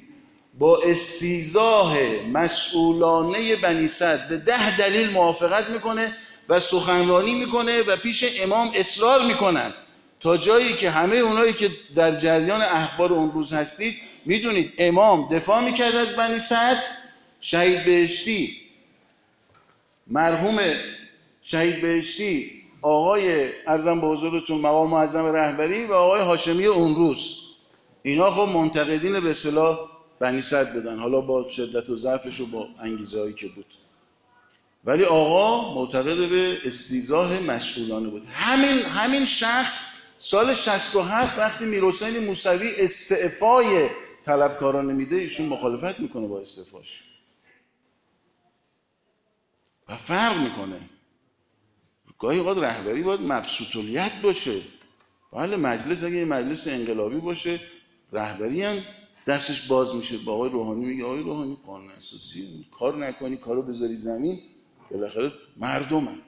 [0.58, 1.96] با استیزاه
[2.32, 6.12] مسئولانه بنی صد به ده دلیل موافقت می‌کنه.
[6.50, 9.74] و سخنرانی می‌کنه و پیش امام اصرار می‌کنن.
[10.20, 13.94] تا جایی که همه اونایی که در جریان اخبار اون روز هستید
[14.24, 16.82] می‌دونید امام دفاع می‌کرد از بنی صد
[17.40, 18.56] شهید بهشتی.
[20.06, 20.58] مرحوم
[21.42, 22.50] شهید بهشتی
[22.82, 27.36] آقای ارزم به حضورتون مقام معظم رهبری و آقای هاشمی اون روز.
[28.02, 29.78] اینا خب منتقدین به اصطلاح
[30.20, 33.66] بنی صد بدن حالا با شدت و ضعفش و با انگیزه هایی که بود.
[34.84, 38.26] ولی آقا معتقد به استیزاه مسئولانه بود.
[38.32, 43.88] همین همین شخص سال 67 وقتی میرحسین موسوی استعفای
[44.24, 47.02] طلبکاران میده ایشون مخالفت می‌کنه با استعفاش.
[49.88, 50.80] و فرق می‌کنه.
[52.18, 54.60] گاهی اوقات رهبری باید مبسوطولیت باشه.
[55.32, 57.60] بله مجلس اگه مجلس انقلابی باشه
[58.12, 58.76] رهبری هم
[59.26, 60.18] دستش باز میشه.
[60.18, 64.40] با آقای روحانی میگه آقای روحانی قانون اساسی کار نکنی کارو بذاری زمین.
[64.90, 66.18] بالاخره مردمه.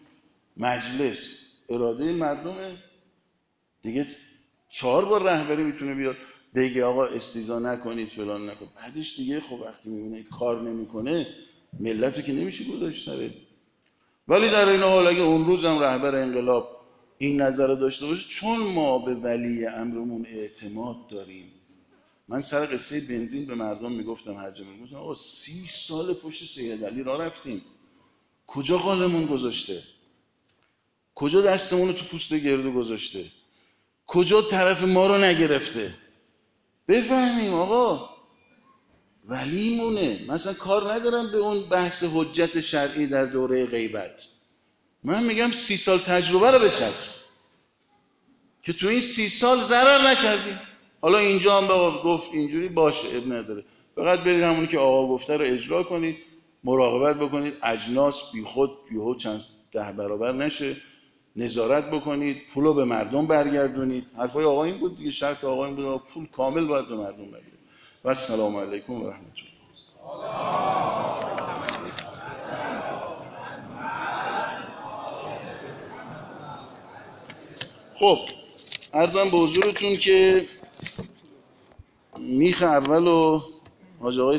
[0.57, 1.39] مجلس.
[1.69, 2.79] اراده مردمه.
[3.83, 4.07] دیگه
[4.69, 6.17] چهار بار رهبری می‌تونه بیاد
[6.55, 11.27] بگه آقا استیزا نکنید فلان نکن بعدش دیگه خب وقتی می‌بینه کار نمی‌کنه
[11.81, 13.35] ملت رو که نمیشه گذاشت سره
[14.29, 16.83] ولی در این حال اگه اون روز هم رهبر انقلاب
[17.19, 21.53] این نظر رو داشته باشه چون ما به ولی امرمون اعتماد داریم.
[22.29, 26.85] من سر قصه بنزین به مردم می‌گفتم هر جا می‌گفتم آقا سی سال پشت سید
[26.85, 27.63] علی را رفتیم.
[28.55, 29.83] کجا قالمون گذاشته؟
[31.15, 33.25] کجا دستمون رو تو پوست گردو گذاشته؟
[34.07, 35.95] کجا طرف ما رو نگرفته؟
[36.89, 38.11] بفهمیم آقا.
[39.29, 40.25] ولیمونه.
[40.29, 44.27] مثلا کار ندارم به اون بحث حجت شرعی در دوره غیبت.
[45.05, 47.23] من میگم سی سال تجربه رو بچسب.
[48.63, 50.61] که تو این سی سال ضرر نکردیم
[51.01, 51.67] حالا اینجا هم
[52.03, 53.65] گفت اینجوری باشه اب نداره.
[53.95, 56.32] فقط برید همونی که آقا گفته رو اجرا کنید.
[56.65, 57.55] مراقبت بکنید.
[57.63, 60.77] اجناس بی خود یهو چند ده برابر نشه.
[61.37, 62.43] نظارت بکنید.
[62.55, 64.07] پول رو به مردم برگردونید.
[64.17, 65.11] حرفای آقا این بود دیگه.
[65.11, 66.03] شرط آقا این بود.
[66.15, 67.53] پول کامل باید به مردم برگردونید
[68.05, 69.53] و السلام علیکم و رحمت الله.
[77.95, 78.19] خب
[78.95, 80.45] ارزم به حضورتون که
[82.19, 83.43] میخ اول و
[84.01, 84.39] حاج آقای